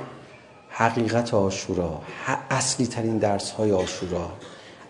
[0.69, 2.01] حقیقت آشورا
[2.51, 4.31] اصلی ترین درس های آشورا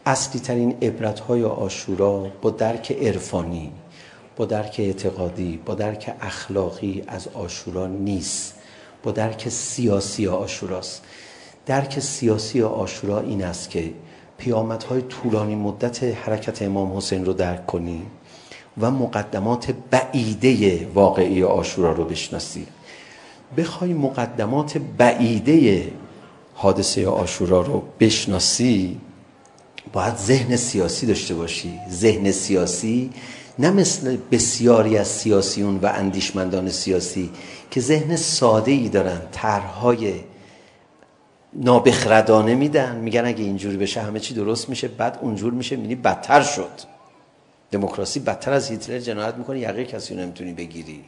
[0.06, 3.72] اصلی ترین عبرت های آشورا با درک عرفانی
[4.36, 8.54] با درک اعتقادی با درک اخلاقی از آشورا نیست.
[9.02, 11.02] با درک سیاسی آشوراست.
[11.66, 13.92] درک سیاسی آشورا این است که
[14.38, 18.02] پیامدهای طولانی مدت حرکت امام حسین رو درک کنی
[18.80, 22.66] و مقدمات بعیده واقعی آشورا رو بشناسی.
[23.56, 25.88] بخوای مقدمات بعیده
[26.54, 29.00] حادثه آشورا رو بشناسی
[29.92, 31.78] باید ذهن سیاسی داشته باشی.
[31.90, 33.10] ذهن سیاسی
[33.58, 37.30] نه مثل بسیاری از سیاسیون و اندیشمندان سیاسی
[37.70, 40.14] که ذهن ساده ای دارن طرحهای
[41.52, 42.96] نابخردانه میدن.
[42.96, 45.76] میگن اگه اینجوری بشه همه چی درست میشه بعد اونجور میشه.
[45.76, 46.70] میبینی بدتر شد.
[47.70, 49.60] دموکراسی بدتر از هیتلر جنایت میکنه.
[49.60, 51.04] یقه کسی رو نمیتونی بگیری.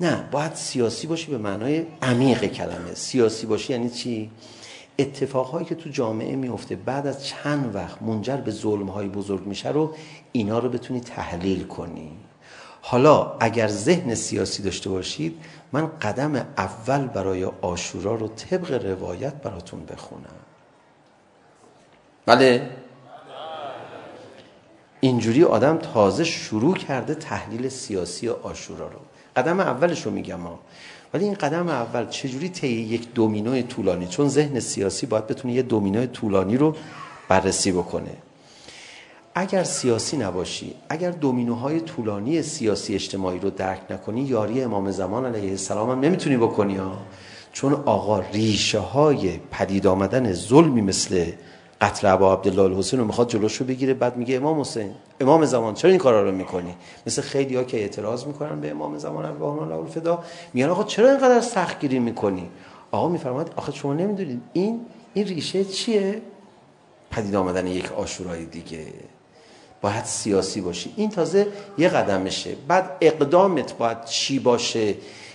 [0.00, 2.94] نه باید سیاسی باشی به معنای عمیق کلمه.
[2.94, 4.30] سیاسی باشی یعنی چی؟
[4.98, 9.94] اتفاقهایی که تو جامعه میفته بعد از چند وقت منجر به ظلم‌های بزرگ میشه رو
[10.32, 12.10] اینا رو بتونی تحلیل کنی.
[12.80, 15.36] حالا اگر ذهن سیاسی داشته باشید
[15.72, 20.38] من قدم اول برای آشورا رو طبق روایت براتون بخونم.
[22.26, 22.70] بله.
[25.00, 28.98] اینجوری آدم تازه شروع کرده تحلیل سیاسی آشورا رو.
[29.36, 30.58] قدم اولش رو میگم ها
[31.14, 35.62] ولی این قدم اول چجوری طی یک دومینوی طولانی؟ چون ذهن سیاسی باید بتونه یه
[35.62, 36.76] دومینوی طولانی رو
[37.28, 38.16] بررسی بکنه.
[39.38, 45.50] اگر سیاسی نباشی اگر دومینوهای طولانی سیاسی اجتماعی رو درک نکنی یاری امام زمان علیه
[45.50, 46.98] السلام هم نمیتونی بکنی ها.
[47.52, 51.26] چون آقا ریشه های پدید آمدن ظلمی مثل
[51.80, 55.90] قتل ابا عبدالله الحسین رو میخواد جلوشو بگیره بعد میگه امام حسین امام زمان چرا
[55.90, 56.74] این کارا رو میکنی؟
[57.06, 60.24] مثل خیلی ها که اعتراض میکنن به امام زمان الله الله الفدا
[60.54, 62.50] میگن آقا چرا اینقدر سختگیری میکنی؟
[62.90, 64.80] آقا میفرماد آخه شما نمیدونید این
[65.14, 66.22] این ریشه چیه؟
[67.10, 68.86] پدید آمدن یک آشورای دیگه.
[69.80, 71.46] باید سیاسی باشی این تازه
[71.78, 72.56] یه قدمشه.
[72.68, 74.94] بعد اقدامت باید چی باشه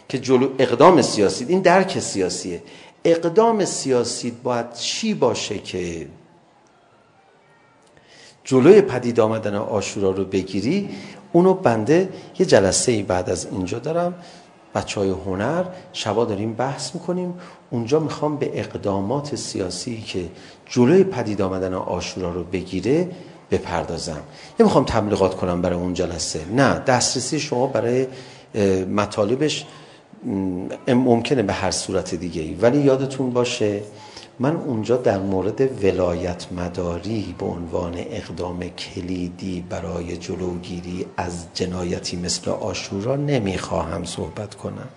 [0.09, 1.45] که جلو اقدام سیاسی.
[1.45, 2.63] این درک سیاسیه.
[3.05, 6.07] اقدام سیاسی باید چی باشه که
[8.43, 10.89] جلوی پدید آمدن آشورا رو بگیری
[11.31, 14.13] اونو بنده یه جلسه ای بعد از اینجا دارم.
[14.75, 15.63] بچه های هنر
[15.93, 17.33] شبا داریم بحث میکنیم.
[17.69, 20.29] اونجا میخوام به اقدامات سیاسی که
[20.65, 23.09] جلوی پدید آمدن آشورا رو بگیره
[23.57, 24.21] بپردازم.
[24.59, 26.39] نمیخوام تبلیغات کنم برای اون جلسه.
[26.55, 28.07] نه دسترسی شما برای
[28.85, 29.65] مطالبش
[30.87, 33.81] ممکنه به هر صورت دیگه ای ولی یادتون باشه
[34.39, 42.51] من اونجا در مورد ولایت مداری به عنوان اقدام کلیدی برای جلوگیری از جنایتی مثل
[42.51, 44.87] آشورا نمیخواهم صحبت کنم.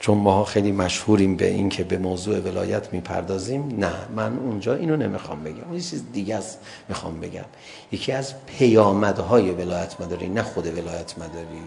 [0.00, 4.96] چون ماها خیلی مشهوریم به این که به موضوع ولایت میپردازیم نه من اونجا اینو
[4.96, 5.64] نمیخوام بگم.
[5.68, 7.44] اون چیز دیگه است میخوام بگم.
[7.92, 11.62] یکی از پیامدهای ولایت مداری نه خود ولایت مداری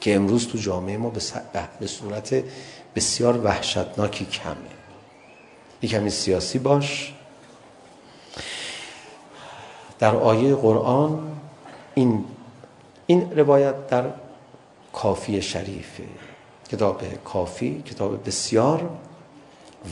[0.00, 1.32] که امروز تو جامعه ما به, س...
[1.80, 2.44] به صورت
[2.96, 4.54] بسیار وحشتناکی کمه.
[5.82, 7.14] یکمی سیاسی باش.
[9.98, 11.32] در آیه قرآن
[11.94, 12.24] این
[13.06, 14.04] این روایت در
[14.92, 16.04] کافی شریفه.
[16.70, 18.90] کتاب کافی کتاب بسیار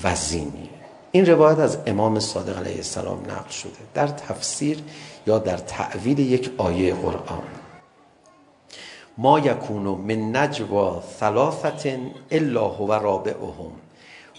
[0.05, 0.71] وزینیه
[1.13, 4.79] این روایت از امام صادق علیه السلام نقل شده در تفسیر
[5.27, 7.43] یا در تعویل یک آیه قرآن
[9.19, 11.99] ما یکون من نجوا ثلاثه
[12.31, 13.73] الا هو رابعهم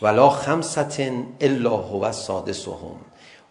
[0.02, 2.96] ولا خمسه الا هو سادسهم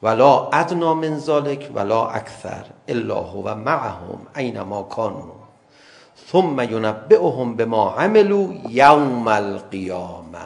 [0.03, 5.42] ولا ادنا من ذلك ولا اكثر الا هو معهم اينما كانوا
[6.31, 10.39] ثم ينبئهم بما عملوا يوم القيامه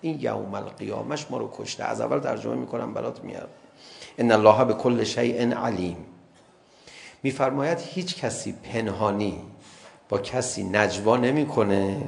[0.00, 3.48] این یوم القیامه ما رو کشته از اول ترجمه میکنم برات میاد
[4.18, 5.96] ان الله به کل شیء علیم
[7.22, 9.40] میفرماید هیچ کسی پنهانی
[10.08, 12.02] با کسی نجوا نمیکنه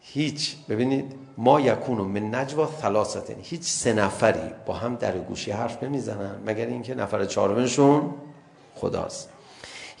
[0.00, 5.82] هیچ ببینید ما یکونو من نجوا ثلاثتن هیچ سه نفری با هم در گوشی حرف
[5.82, 8.14] نمیزنن مگر اینکه نفر چهارمشون
[8.74, 9.28] خداست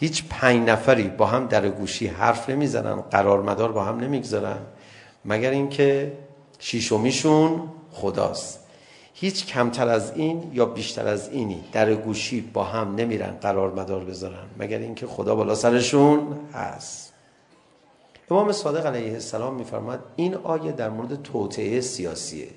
[0.00, 4.58] هیچ پنج نفری با هم در گوشی حرف نمیزنن قرار مدار با هم نمیگذارن
[5.24, 6.12] مگر اینکه
[6.58, 8.60] شیشومیشون خداست
[9.14, 14.04] هیچ کمتر از این یا بیشتر از اینی در گوشی با هم نمیرن قرار مدار
[14.04, 17.12] بذارن مگر اینکه خدا بالا سرشون هست
[18.30, 22.48] امام صادق علیه السلام میفرماد این آیه در مورد توطئه سیاسیه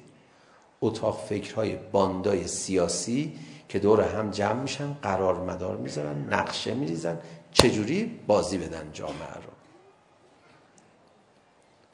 [0.82, 3.34] اتاق فکرهای باندای سیاسی
[3.72, 7.20] که دور هم جمع میشن قرار مدار میذارن نقشه میریزن
[7.52, 9.52] چجوری بازی بدن جامعه رو؟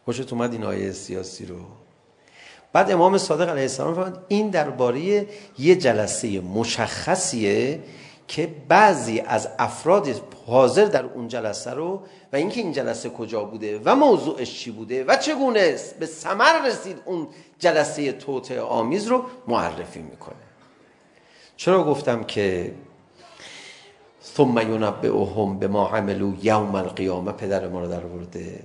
[0.05, 1.55] خوشت اومد این آیه سیاسی رو.
[2.73, 5.27] بعد امام صادق علیه السلام فرمود این درباره
[5.59, 7.79] یه جلسه مشخصیه
[8.27, 10.07] که بعضی از افراد
[10.47, 12.01] حاضر در اون جلسه رو
[12.33, 16.97] و اینکه این جلسه کجا بوده و موضوعش چی بوده و چگونه به ثمر رسید
[17.05, 17.27] اون
[17.59, 20.46] جلسه توته آمیز رو معرفی میکنه.
[21.57, 22.73] چرا گفتم که
[24.23, 28.59] ثم ینبئهم بما عملوا یوم القیامه پدر ما رو در آورده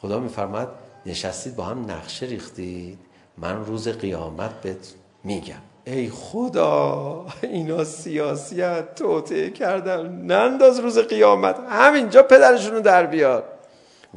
[0.00, 0.74] خدا میفرماد
[1.06, 2.98] نشستید با هم نقشه ریختید
[3.38, 12.22] من روز قیامت بهت میگم ای خدا اینا سیاسیت توته کردن ننداز روز قیامت همینجا
[12.22, 13.44] پدرشون رو در بیار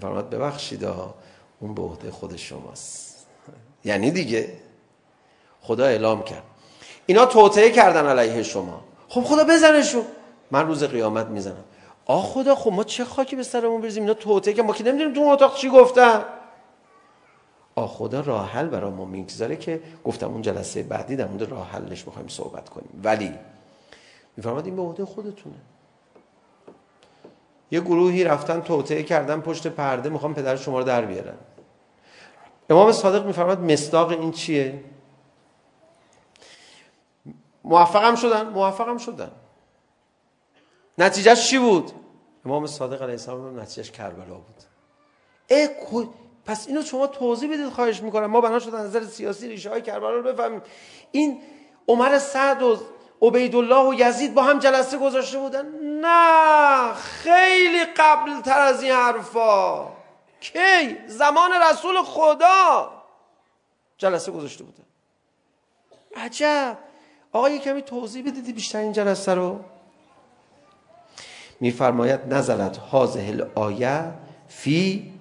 [0.01, 0.85] فرماد ببخشید
[1.59, 3.27] اون به عهده خود شماست
[3.85, 4.49] یعنی دیگه
[5.61, 6.43] خدا اعلام کرد
[7.05, 8.81] اینا توته کردن علیه شما.
[9.09, 10.05] خب خدا بزنشون
[10.51, 11.63] من روز قیامت میزنم.
[12.05, 15.13] آ خدا خب ما چه خاکی به سرمون بریزیم؟ اینا توته که ما که نمیدونیم
[15.13, 16.21] تو اتاق چی گفتن.
[17.75, 21.69] آ خدا راه حل برای ما میگذاره که گفتم اون جلسه بعدی در مورد راه
[21.69, 23.01] حلش میخوایم صحبت کنیم.
[23.03, 23.33] ولی
[24.37, 25.55] میفرماد این به عهده خودتونه.
[27.71, 31.37] یه گروهی رفتن توطئه کردن پشت پرده میخوام پدر شما رو در بیارن.
[32.69, 34.79] امام صادق میفرماد مصداق این چیه؟
[37.65, 39.31] موفقم شدن موفقم شدن.
[40.97, 41.91] نتیجهش چی بود؟
[42.45, 44.55] امام صادق علیه السلام هم نتیجهش کربلا بود.
[45.47, 45.69] ای
[46.45, 48.25] پس اینو شما توضیح بدید خواهش میکنم.
[48.25, 50.61] ما بنا شد نظر سیاسی ریشه های کربلا رو بفهمیم.
[51.11, 51.41] این
[51.87, 52.77] عمر سعد و
[53.21, 59.87] عبیدالله و یزید با هم جلسه گذاشته بودن؟ نه خیلی قبل تر از این حرفا.
[60.39, 62.91] کی؟ زمان رسول خدا
[63.97, 64.83] جلسه گذاشته بودن.
[66.15, 66.77] عجب.
[67.35, 69.59] آقا یه کمی توضیح بدید بیشتر این جلسه رو.
[71.59, 74.11] میفرماید نزلت هاذه الايه
[74.47, 75.11] فی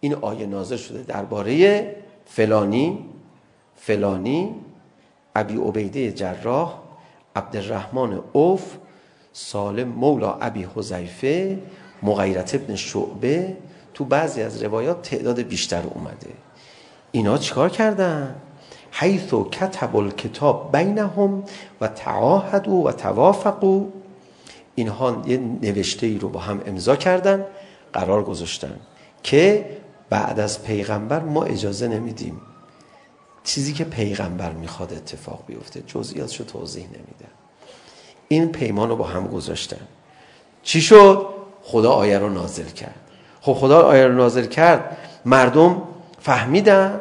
[0.00, 3.04] این آیه نازل شده درباره فلانی
[3.76, 4.54] فلانی
[5.36, 6.78] ابی عبیده جراح
[7.36, 8.76] عبدالرحمن اوف
[9.32, 11.58] سالم مولا ابی حذیفه
[12.02, 13.56] مغیرت ابن شعبه.
[13.94, 16.30] تو بعضی از روایات تعداد بیشتر اومده.
[17.12, 18.34] اینا چیکار کردن؟
[18.92, 21.44] حيث كتب الكتاب بينهم
[21.80, 23.84] و تعاهدوا و توافقوا
[24.74, 27.44] اینها یه نوشته ای رو با هم امضا کردن
[27.92, 28.80] قرار گذاشتن
[29.22, 29.66] که
[30.10, 32.40] بعد از پیغمبر ما اجازه نمیدیم.
[33.44, 37.26] چیزی که پیغمبر میخواد اتفاق بیفته جزئیاتشو توضیح نمیده.
[38.28, 39.86] این پیمان رو با هم گذاشتن.
[40.62, 41.26] چی شد؟
[41.62, 43.00] خدا آیه رو نازل کرد.
[43.40, 45.82] خب خدا آیه رو نازل کرد مردم
[46.20, 47.00] فهمیدن؟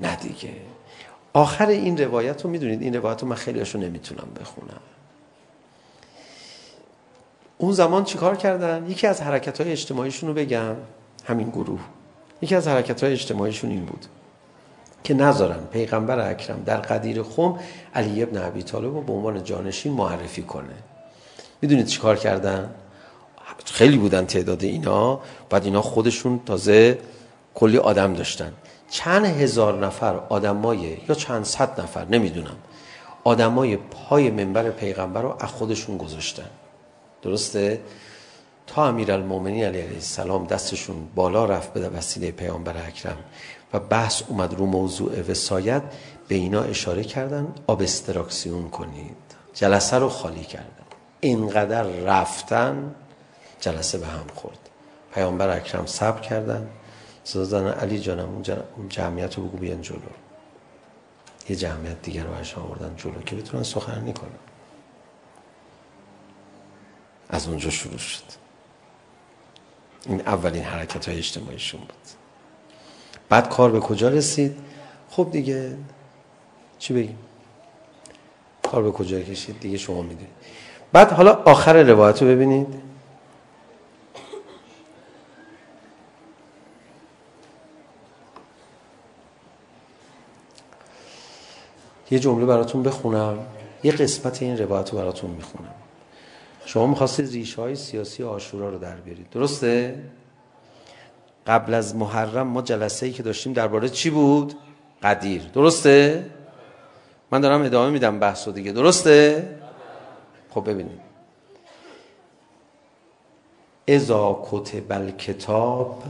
[0.00, 0.63] نه دیگه.
[1.36, 4.80] آخر این روایت رو میدونید این روایت رو من خیلی هاشو نمیتونم بخونم.
[7.58, 10.76] اون زمان چیکار کردن؟ یکی از حرکت های اجتماعیشون رو بگم.
[11.24, 11.80] همین گروه.
[12.42, 14.06] یکی از حرکت های اجتماعیشون این بود
[15.04, 17.58] که نذارن پیغمبر اکرم در قدیر خم
[17.94, 20.74] علی ابن ابی طالب رو به عنوان جانشین معرفی کنه.
[21.62, 22.70] میدونید چیکار کردن؟
[23.64, 25.20] خیلی بودن تعداد اینا.
[25.50, 26.98] بعد اینا خودشون تازه
[27.54, 28.52] کلی آدم داشتن.
[28.90, 32.56] چند هزار نفر آدمای یا چند صد نفر نمیدونم.
[33.24, 36.50] آدمای پای منبر پیغمبر رو از خودشون گذاشتن.
[37.22, 37.80] درسته؟
[38.66, 43.18] تا امیرالمومنین علیه السلام دستشون بالا رفت به وسیله پیامبر اکرم
[43.72, 45.82] و بحث اومد رو موضوع وصایت
[46.28, 49.16] به اینا اشاره کردن ابستراکسیون کنید.
[49.54, 50.68] جلسه رو خالی کردن.
[51.20, 52.94] اینقدر رفتن
[53.60, 54.58] جلسه به هم خورد.
[55.14, 56.68] پیامبر اکرم صبر کردن.
[57.24, 58.28] سازن علی جانم
[58.76, 59.98] اون جمعیت رو بگو بیان جلو
[61.48, 64.30] یه جمعیت دیگر رو برشان آوردن جلو که بتونن سخنرانی کنن
[67.28, 68.22] از اونجا شروع شد
[70.06, 71.90] این اولین حرکت های اجتماعیشون بود
[73.28, 74.58] بعد کار به کجا رسید
[75.10, 75.76] خب دیگه
[76.78, 77.18] چی بگیم
[78.62, 80.34] کار به کجا کشید دیگه شما میدونید
[80.92, 82.93] بعد حالا آخر روایت رو ببینید
[92.10, 93.38] یه جمله براتون بخونم
[93.82, 95.74] یه قسمت این روایت رو براتون میخونم
[96.66, 100.02] شما میخواستید ریشه های سیاسی آشورا رو در بیارید درسته؟
[101.46, 104.54] قبل از محرم ما جلسه ای که داشتیم درباره چی بود؟
[105.02, 106.26] قدیر درسته؟
[107.30, 109.48] من دارم ادامه میدم بحثو دیگه درسته؟
[110.50, 111.00] خب ببینید
[113.88, 116.02] ازا کتب الکتاب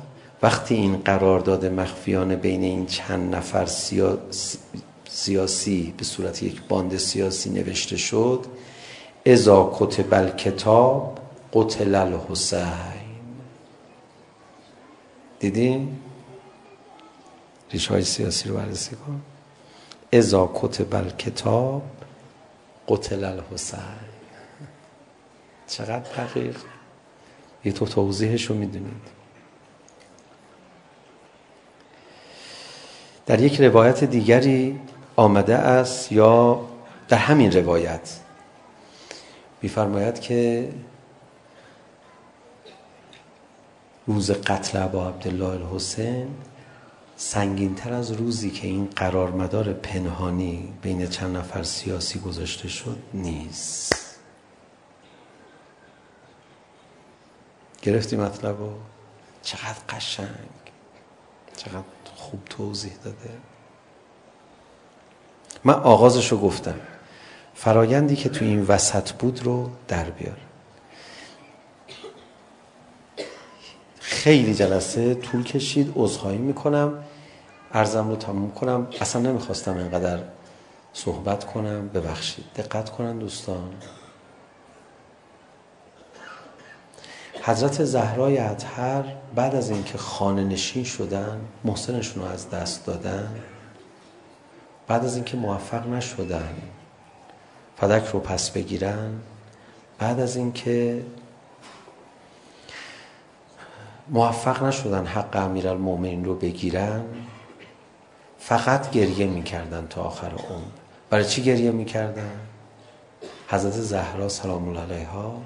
[0.42, 4.58] وقتی این قرارداد مخفیانه بین این چند نفر سیاسی
[5.14, 8.46] سیاسی به صورت یک باند سیاسی نوشته شد
[9.26, 11.18] ازا کتب الکتاب
[11.52, 13.04] قتل الحسین.
[15.38, 16.00] دیدین؟
[17.70, 19.20] ریش های سیاسی رو بررسی کن
[20.12, 21.82] ازا کتب الکتاب
[22.88, 23.80] قتل الحسین.
[25.66, 26.56] چقدر دقیق؟
[27.64, 29.14] یه تو توضیحش رو میدونید.
[33.26, 34.80] در یک روایت دیگری
[35.16, 36.60] آمده است یا
[37.08, 38.20] در همین روایت.
[39.62, 40.72] میفرماید که
[44.06, 46.28] روز قتل ابا عبدالله الحسین
[47.16, 54.18] سنگین تر از روزی که این قرارمدار پنهانی بین چند نفر سیاسی گذاشته شد نیست.
[57.82, 58.72] گرفتی مطلب رو؟
[59.42, 60.28] چقدر قشنگ.
[61.56, 61.82] چقدر
[62.14, 63.30] خوب توضیح داده.
[65.64, 66.74] من آغازش رو گفتم.
[67.54, 70.36] فرایندی که تو این وسط بود رو در بیار.
[74.00, 77.04] خیلی جلسه طول کشید عذرخواهی میکنم.
[77.74, 78.86] عرضم رو تموم کنم.
[79.00, 80.18] اصلا نمیخواستم اینقدر
[80.92, 81.88] صحبت کنم.
[81.88, 82.44] ببخشید.
[82.56, 83.70] دقت کنن دوستان.
[87.42, 89.04] حضرت زهرای اطهر
[89.34, 93.28] بعد از اینکه خانه نشین شدن محسنشون رو از دست دادن.
[94.86, 96.54] بعد از اینکه موفق نشدن
[97.76, 99.10] فدک رو پس بگیرن.
[99.98, 101.04] بعد از اینکه
[104.08, 107.04] موفق نشدن حق امیر امیرالمومنین رو بگیرن
[108.38, 110.64] فقط گریه میکردن تا آخر عمر.
[111.10, 112.40] برای چی گریه میکردن؟
[113.48, 115.42] حضرت زهرا سلام الله علیها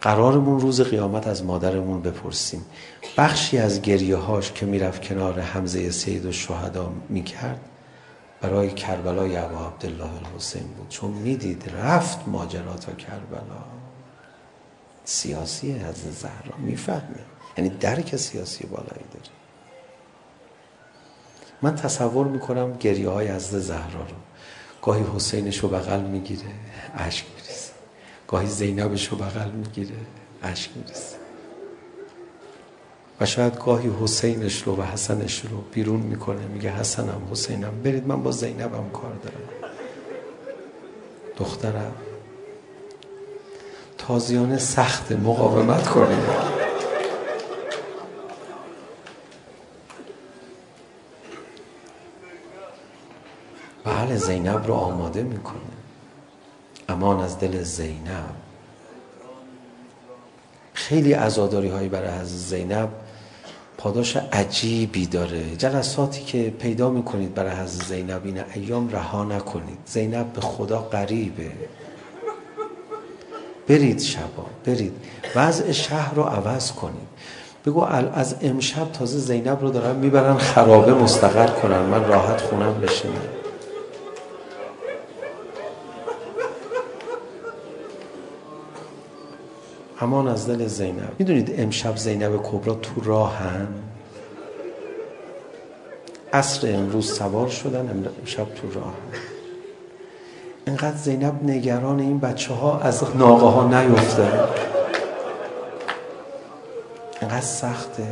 [0.00, 2.64] قرارمون روز قیامت از مادرمون بپرسیم.
[3.16, 7.60] بخشی از گریه هاش که میرفت کنار حمزه سید و شهدا میکرد
[8.44, 10.88] برای کربلای عبا عبدالله الحسین بود.
[10.88, 13.64] چون میدید رفت ماجرا تا کربلا.
[15.04, 17.18] سیاسی از زهرا میفهمه.
[17.58, 19.30] یعنی درک سیاسی بالایی داره.
[21.62, 24.16] من تصور میکنم گریه های از زهرا رو.
[24.82, 26.50] گاهی حسینش رو بغل میگیره
[26.94, 27.72] اشک میریزه.
[28.28, 29.96] گاهی زینبش رو بغل میگیره
[30.42, 31.13] اشک میریزه.
[33.20, 37.82] و شاید گاهی حسینش رو و حسنش رو بیرون میکنه میگه حسنم حسینم.
[37.82, 39.70] برید من با زینبم کار دارم.
[41.36, 41.94] دخترم.
[43.98, 46.54] تازیانه سخت مقاومت کنید
[53.84, 55.58] بله زینب رو آماده میکنه.
[56.88, 58.34] امان از دل زینب.
[60.74, 63.03] خیلی عزاداری هایی برای از زینب.
[63.84, 65.56] پاداش عجیبی داره.
[65.56, 69.78] جلساتی که پیدا میکنید برای حضرت زینب این ایام رها نکنید.
[69.86, 71.50] زینب به خدا قریبه
[73.68, 74.92] برید شبا برید.
[75.36, 77.08] وضع شهر رو عوض کنید.
[77.66, 77.80] بگو
[78.14, 81.80] از امشب تازه زینب رو دارن میبرن خرابه مستقر کنن.
[81.80, 83.33] من راحت خونم بشینم.
[90.04, 93.68] امان از دل زینب میدونید امشب زینب کبرا تو راه هم
[96.32, 99.20] عصر امروز سوار شدن امشب تو راه هم
[100.66, 104.28] اینقدر زینب نگران این بچه ها از ناقه ها نیفته
[107.20, 108.06] اینقدر سخته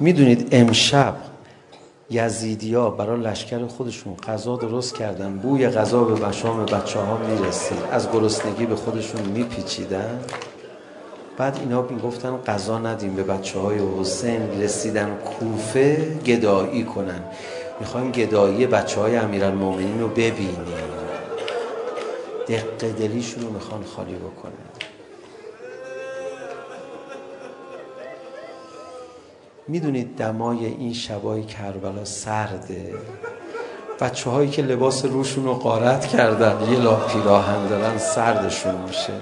[0.00, 1.27] میدونید امشب
[2.10, 5.36] یزیدیا برای لشکر خودشون غذا درست کردن.
[5.38, 10.20] بوی غذا به بشام بچه ها میرسید از گرسنگی به خودشون میپیچیدن.
[11.38, 14.62] بعد اینا میگفتن غذا ندیم به بچه های حسین.
[14.62, 17.20] رسیدن کوفه گدایی کنن.
[17.80, 20.58] میخوایم گدایی بچه های امیرالمومنین رو ببینیم.
[22.48, 24.77] دقیقه دلیشون رو میخوان خالی بکنن.
[29.68, 32.94] میدونید دمای این شبای کربلا سرده.
[34.00, 39.12] بچه هایی که لباس روشون رو قارت کردن یه لا پیراهن دارن سردشون میشه.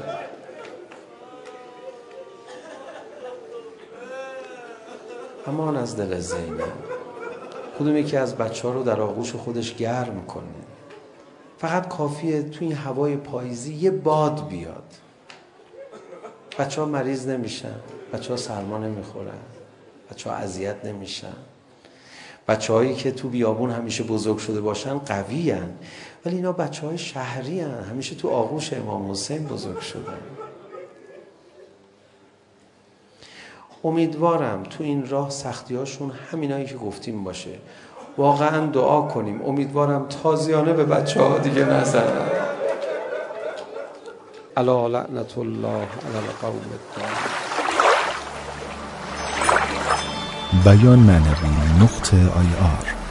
[5.47, 6.61] امان از دل زینب.
[7.79, 10.45] کدوم یکی از بچه ها رو در آغوش خودش گرم کنه.
[11.59, 14.95] فقط کافیه تو این هوای پاییزی یه باد بیاد.
[16.59, 17.75] بچه ها مریض نمیشن.
[18.13, 19.56] بچه ها سرما نمیخورن.
[20.11, 21.37] بچه ها اذیت نمیشن.
[22.49, 25.71] بچه هایی که تو بیابون همیشه بزرگ شده باشن قوی هن.
[26.25, 27.85] ولی اینا بچه های شهری هن.
[27.91, 30.13] همیشه تو آغوش امام حسین بزرگ شده.
[33.85, 37.59] امیدوارم تو این راه سختی هاشون همینایی که گفتیم باشه.
[38.19, 39.43] واقعا دعا کنیم.
[39.43, 42.31] امیدوارم تازیانه به بچه ها دیگه نزنن.
[44.57, 46.61] الا لعنت الله علی القوم
[46.97, 47.46] الدار.
[50.65, 53.06] بیان معنوی نقطه آی آر